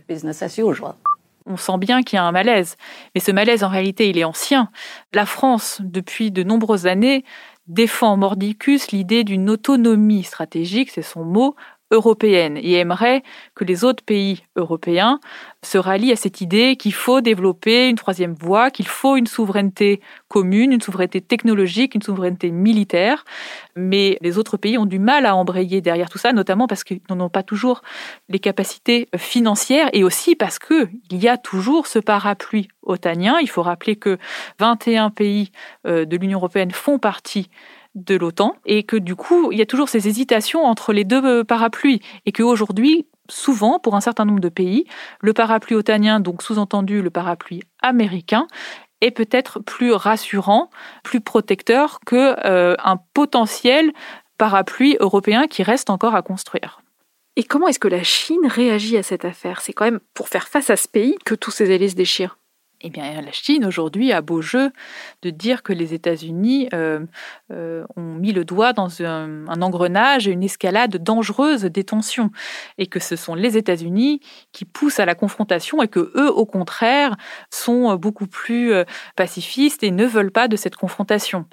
on 1.47 1.57
sent 1.57 1.77
bien 1.79 2.03
qu'il 2.03 2.17
y 2.17 2.19
a 2.19 2.25
un 2.25 2.31
malaise. 2.31 2.75
Mais 3.15 3.21
ce 3.21 3.31
malaise, 3.31 3.63
en 3.63 3.69
réalité, 3.69 4.09
il 4.09 4.17
est 4.17 4.23
ancien. 4.23 4.69
La 5.13 5.25
France, 5.25 5.81
depuis 5.83 6.31
de 6.31 6.43
nombreuses 6.43 6.87
années, 6.87 7.23
défend 7.67 8.17
mordicus 8.17 8.91
l'idée 8.91 9.23
d'une 9.23 9.49
autonomie 9.49 10.23
stratégique, 10.23 10.91
c'est 10.91 11.01
son 11.01 11.23
mot, 11.23 11.55
européenne 11.91 12.57
et 12.57 12.73
aimerait 12.73 13.23
que 13.55 13.63
les 13.63 13.83
autres 13.83 14.03
pays 14.03 14.43
européens 14.55 15.19
se 15.63 15.77
rallient 15.77 16.11
à 16.11 16.15
cette 16.15 16.41
idée 16.41 16.75
qu'il 16.75 16.93
faut 16.93 17.21
développer 17.21 17.87
une 17.87 17.95
troisième 17.95 18.33
voie, 18.33 18.71
qu'il 18.71 18.87
faut 18.87 19.15
une 19.15 19.27
souveraineté 19.27 20.01
commune, 20.27 20.73
une 20.73 20.81
souveraineté 20.81 21.21
technologique, 21.21 21.95
une 21.95 22.01
souveraineté 22.01 22.51
militaire. 22.51 23.23
Mais 23.75 24.17
les 24.21 24.37
autres 24.37 24.57
pays 24.57 24.77
ont 24.77 24.85
du 24.85 24.99
mal 24.99 25.25
à 25.25 25.35
embrayer 25.35 25.81
derrière 25.81 26.09
tout 26.09 26.17
ça, 26.17 26.33
notamment 26.33 26.67
parce 26.67 26.83
qu'ils 26.83 26.99
n'ont 27.09 27.29
pas 27.29 27.43
toujours 27.43 27.81
les 28.29 28.39
capacités 28.39 29.07
financières 29.15 29.89
et 29.93 30.03
aussi 30.03 30.35
parce 30.35 30.59
qu'il 30.59 30.89
y 31.11 31.27
a 31.27 31.37
toujours 31.37 31.87
ce 31.87 31.99
parapluie 31.99 32.67
otanien. 32.83 33.37
Il 33.41 33.49
faut 33.49 33.61
rappeler 33.61 33.95
que 33.95 34.17
21 34.59 35.09
pays 35.09 35.51
euh, 35.85 36.05
de 36.05 36.17
l'Union 36.17 36.39
européenne 36.39 36.71
font 36.71 36.99
partie 36.99 37.49
de 38.03 38.15
l'OTAN 38.15 38.55
et 38.65 38.83
que 38.83 38.95
du 38.95 39.15
coup, 39.15 39.51
il 39.51 39.57
y 39.57 39.61
a 39.61 39.65
toujours 39.65 39.89
ces 39.89 40.07
hésitations 40.07 40.63
entre 40.63 40.93
les 40.93 41.03
deux 41.03 41.23
euh, 41.23 41.43
parapluies 41.43 42.01
et 42.25 42.31
qu'aujourd'hui, 42.31 43.07
souvent, 43.29 43.79
pour 43.79 43.95
un 43.95 44.01
certain 44.01 44.25
nombre 44.25 44.39
de 44.39 44.49
pays, 44.49 44.85
le 45.21 45.33
parapluie 45.33 45.75
otanien, 45.75 46.19
donc 46.19 46.41
sous-entendu 46.41 47.01
le 47.01 47.09
parapluie 47.09 47.63
américain, 47.81 48.47
est 49.01 49.11
peut-être 49.11 49.59
plus 49.59 49.91
rassurant, 49.93 50.69
plus 51.03 51.21
protecteur 51.21 51.99
que 52.05 52.35
euh, 52.45 52.75
un 52.83 52.97
potentiel 53.13 53.91
parapluie 54.37 54.97
européen 54.99 55.47
qui 55.47 55.63
reste 55.63 55.89
encore 55.89 56.15
à 56.15 56.21
construire. 56.21 56.81
Et 57.35 57.43
comment 57.43 57.67
est-ce 57.67 57.79
que 57.79 57.87
la 57.87 58.03
Chine 58.03 58.47
réagit 58.47 58.97
à 58.97 59.03
cette 59.03 59.25
affaire? 59.25 59.61
C'est 59.61 59.73
quand 59.73 59.85
même 59.85 59.99
pour 60.13 60.27
faire 60.27 60.47
face 60.47 60.69
à 60.69 60.75
ce 60.75 60.87
pays 60.87 61.15
que 61.23 61.35
tous 61.35 61.51
ces 61.51 61.73
alliés 61.73 61.89
se 61.89 61.95
déchirent. 61.95 62.37
Eh 62.87 62.89
bien, 62.89 63.21
la 63.21 63.33
Chine 63.33 63.65
aujourd'hui 63.65 64.13
a 64.13 64.21
beau 64.21 64.41
jeu 64.41 64.71
de 65.21 65.29
dire 65.29 65.61
que 65.61 65.73
les 65.73 65.93
États-Unis 65.93 66.69
euh, 66.73 67.01
euh, 67.51 67.83
ont 67.97 68.13
mis 68.13 68.31
le 68.31 68.45
doigt 68.45 68.71
dans 68.71 69.01
un, 69.03 69.45
engrenage 69.61 70.29
et 70.29 70.31
une 70.31 70.43
escalade 70.43 70.95
dangereuse 70.95 71.63
des 71.63 71.83
tensions, 71.83 72.31
et 72.77 72.87
que 72.87 73.01
ce 73.01 73.17
sont 73.17 73.35
les 73.35 73.57
États-Unis 73.57 74.21
qui 74.53 74.63
poussent 74.63 75.01
à 75.01 75.05
la 75.05 75.15
confrontation 75.15 75.83
et 75.83 75.89
que 75.89 76.13
eux, 76.15 76.31
au 76.31 76.45
contraire, 76.45 77.17
sont 77.51 77.93
beaucoup 77.97 78.27
plus 78.27 78.71
euh, 78.71 78.85
pacifistes 79.17 79.83
et 79.83 79.91
ne 79.91 80.05
veulent 80.05 80.31
pas 80.31 80.47
de 80.47 80.55
cette 80.55 80.77
confrontation. 80.77 81.43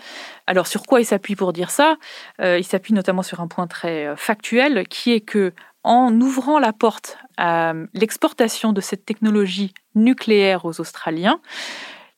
Alors, 0.47 0.69
sur 0.69 0.85
quoi 0.85 1.01
ils 1.01 1.05
s'appuient 1.05 1.35
pour 1.35 1.53
dire 1.53 1.71
ça? 1.71 1.97
Ils 2.39 2.63
s'appuient 2.63 2.95
notamment 2.95 3.23
sur 3.23 3.41
un 3.41 3.49
point 3.49 3.67
très 3.67 4.15
factuel, 4.17 4.87
qui 4.87 5.13
est 5.13 5.21
que 5.21 5.53
en 5.85 6.19
ouvrant 6.21 6.59
la 6.59 6.73
porte 6.73 7.19
à 7.37 7.75
l'exportation 7.93 8.73
de 8.73 8.81
cette 8.81 9.05
technologie 9.05 9.73
nucléaire 9.95 10.65
aux 10.65 10.81
Australiens, 10.81 11.41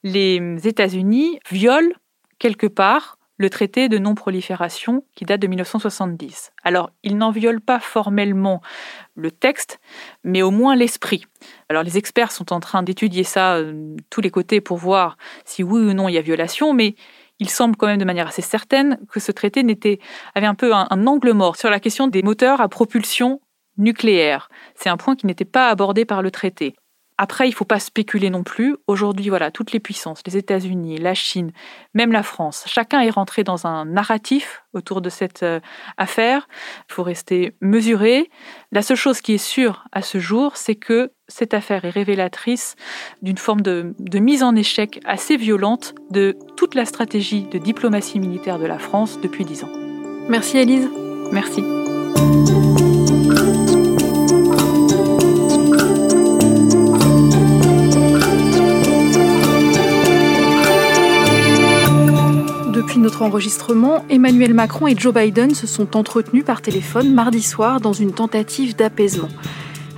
les 0.02 0.40
États-Unis 0.66 1.40
violent 1.50 1.90
quelque 2.38 2.66
part 2.66 3.18
le 3.38 3.50
traité 3.50 3.88
de 3.88 3.98
non-prolifération 3.98 5.04
qui 5.14 5.24
date 5.24 5.40
de 5.40 5.46
1970. 5.46 6.52
Alors, 6.64 6.90
ils 7.02 7.18
n'en 7.18 7.30
violent 7.30 7.60
pas 7.64 7.80
formellement 7.80 8.62
le 9.14 9.30
texte, 9.30 9.78
mais 10.24 10.40
au 10.40 10.50
moins 10.50 10.74
l'esprit. 10.74 11.26
Alors, 11.68 11.82
les 11.82 11.98
experts 11.98 12.32
sont 12.32 12.52
en 12.52 12.60
train 12.60 12.82
d'étudier 12.82 13.24
ça 13.24 13.60
de 13.60 13.64
euh, 13.64 13.96
tous 14.08 14.22
les 14.22 14.30
côtés 14.30 14.60
pour 14.60 14.78
voir 14.78 15.18
si 15.44 15.62
oui 15.62 15.82
ou 15.82 15.92
non 15.92 16.08
il 16.08 16.14
y 16.14 16.18
a 16.18 16.22
violation, 16.22 16.72
mais 16.72 16.94
il 17.38 17.50
semble 17.50 17.76
quand 17.76 17.86
même 17.86 17.98
de 17.98 18.06
manière 18.06 18.28
assez 18.28 18.40
certaine 18.40 18.98
que 19.10 19.20
ce 19.20 19.32
traité 19.32 19.62
n'était, 19.62 19.98
avait 20.34 20.46
un 20.46 20.54
peu 20.54 20.72
un 20.72 21.06
angle 21.06 21.32
mort 21.32 21.56
sur 21.56 21.68
la 21.68 21.80
question 21.80 22.08
des 22.08 22.22
moteurs 22.22 22.62
à 22.62 22.68
propulsion 22.68 23.40
nucléaire. 23.78 24.48
C'est 24.74 24.88
un 24.88 24.96
point 24.96 25.16
qui 25.16 25.26
n'était 25.26 25.44
pas 25.44 25.68
abordé 25.68 26.04
par 26.04 26.22
le 26.22 26.30
traité. 26.30 26.74
Après, 27.18 27.46
il 27.46 27.52
ne 27.52 27.56
faut 27.56 27.64
pas 27.64 27.78
spéculer 27.78 28.28
non 28.28 28.42
plus. 28.42 28.76
Aujourd'hui, 28.86 29.30
voilà, 29.30 29.50
toutes 29.50 29.72
les 29.72 29.80
puissances, 29.80 30.20
les 30.26 30.36
États-Unis, 30.36 30.98
la 30.98 31.14
Chine, 31.14 31.52
même 31.94 32.12
la 32.12 32.22
France, 32.22 32.64
chacun 32.66 33.00
est 33.00 33.10
rentré 33.10 33.42
dans 33.42 33.66
un 33.66 33.86
narratif 33.86 34.64
autour 34.74 35.00
de 35.00 35.08
cette 35.08 35.42
euh, 35.42 35.60
affaire. 35.96 36.46
Il 36.90 36.92
faut 36.92 37.02
rester 37.02 37.56
mesuré. 37.62 38.28
La 38.70 38.82
seule 38.82 38.98
chose 38.98 39.22
qui 39.22 39.32
est 39.32 39.38
sûre 39.38 39.84
à 39.92 40.02
ce 40.02 40.18
jour, 40.18 40.58
c'est 40.58 40.74
que 40.74 41.12
cette 41.26 41.54
affaire 41.54 41.86
est 41.86 41.90
révélatrice 41.90 42.76
d'une 43.22 43.38
forme 43.38 43.62
de, 43.62 43.94
de 43.98 44.18
mise 44.18 44.42
en 44.42 44.54
échec 44.54 45.00
assez 45.06 45.38
violente 45.38 45.94
de 46.10 46.36
toute 46.56 46.74
la 46.74 46.84
stratégie 46.84 47.44
de 47.44 47.56
diplomatie 47.56 48.20
militaire 48.20 48.58
de 48.58 48.66
la 48.66 48.78
France 48.78 49.18
depuis 49.22 49.46
dix 49.46 49.64
ans. 49.64 49.72
Merci 50.28 50.58
Elise. 50.58 50.90
Merci. 51.32 51.62
Notre 62.96 63.22
enregistrement, 63.22 64.06
Emmanuel 64.08 64.54
Macron 64.54 64.86
et 64.86 64.96
Joe 64.96 65.12
Biden 65.12 65.54
se 65.54 65.66
sont 65.66 65.98
entretenus 65.98 66.44
par 66.46 66.62
téléphone 66.62 67.12
mardi 67.12 67.42
soir 67.42 67.80
dans 67.80 67.92
une 67.92 68.12
tentative 68.12 68.74
d'apaisement. 68.74 69.28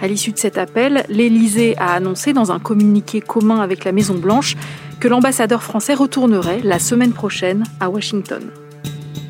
À 0.01 0.09
l'issue 0.09 0.33
de 0.33 0.39
cet 0.39 0.59
appel, 0.59 1.05
l'Élysée 1.09 1.77
a 1.79 1.93
annoncé 1.93 2.33
dans 2.33 2.51
un 2.51 2.59
communiqué 2.59 3.21
commun 3.21 3.61
avec 3.61 3.85
la 3.85 3.93
Maison-Blanche 3.93 4.57
que 4.99 5.07
l'ambassadeur 5.07 5.63
français 5.63 5.95
retournerait 5.95 6.61
la 6.65 6.81
semaine 6.81 7.13
prochaine 7.13 7.63
à 7.79 7.89
Washington. 7.89 8.43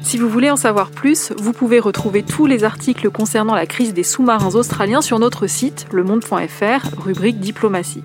Si 0.02 0.16
vous 0.16 0.31
voulez 0.31 0.50
en 0.50 0.57
savoir 0.57 0.90
plus, 0.90 1.33
vous 1.38 1.52
pouvez 1.52 1.78
retrouver 1.78 2.22
tous 2.22 2.46
les 2.46 2.64
articles 2.64 3.11
concernant 3.11 3.54
la 3.54 3.66
crise 3.66 3.92
des 3.92 4.02
sous-marins 4.02 4.54
australiens 4.54 5.02
sur 5.02 5.18
notre 5.18 5.46
site 5.46 5.87
lemonde.fr, 5.92 6.98
rubrique 6.98 7.38
diplomatie. 7.38 8.02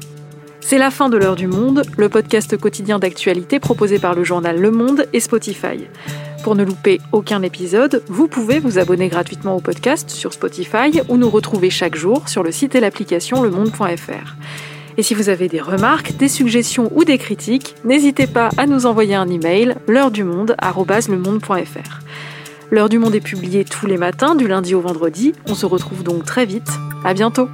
C'est 0.66 0.78
la 0.78 0.92
fin 0.92 1.10
de 1.10 1.18
l'heure 1.18 1.36
du 1.36 1.46
monde, 1.46 1.84
le 1.98 2.08
podcast 2.08 2.58
quotidien 2.58 2.98
d'actualité 2.98 3.60
proposé 3.60 4.00
par 4.00 4.16
le 4.16 4.24
journal 4.24 4.60
Le 4.60 4.72
Monde 4.72 5.06
et 5.12 5.20
Spotify. 5.20 5.88
Pour 6.42 6.56
ne 6.56 6.64
louper 6.64 7.00
aucun 7.12 7.42
épisode, 7.42 8.02
vous 8.08 8.28
pouvez 8.28 8.60
vous 8.60 8.80
abonner 8.80 9.10
gratuitement 9.10 9.58
au 9.58 9.60
podcast 9.60 10.10
sur 10.10 10.34
Spotify 10.34 11.02
ou 11.10 11.18
nous 11.18 11.30
retrouver 11.30 11.70
chaque 11.70 11.96
jour 11.96 12.28
sur 12.30 12.44
le 12.44 12.52
site 12.52 12.76
et 12.76 12.80
l'application 12.80 13.44
lemonde.fr. 13.44 14.36
Et 14.98 15.04
si 15.04 15.14
vous 15.14 15.30
avez 15.30 15.50
des 15.50 15.62
remarques, 15.62 16.16
des 16.16 16.30
suggestions 16.30 16.92
ou 16.96 17.04
des 17.04 17.18
critiques, 17.18 17.76
n'hésitez 17.84 18.26
pas 18.26 18.50
à 18.58 18.66
nous 18.66 18.86
envoyer 18.86 19.16
un 19.16 19.28
email 19.28 19.76
l'heure 19.88 20.12
du 20.12 20.24
monde 20.24 20.56
L'heure 22.72 22.90
du 22.90 23.00
monde 23.00 23.16
est 23.16 23.22
publiée 23.22 23.66
tous 23.66 23.86
les 23.86 23.98
matins 23.98 24.34
du 24.34 24.48
lundi 24.48 24.74
au 24.74 24.82
vendredi. 24.82 25.34
On 25.48 25.56
se 25.56 25.66
retrouve 25.66 26.04
donc 26.04 26.24
très 26.26 26.46
vite. 26.46 26.72
À 27.04 27.14
bientôt. 27.14 27.50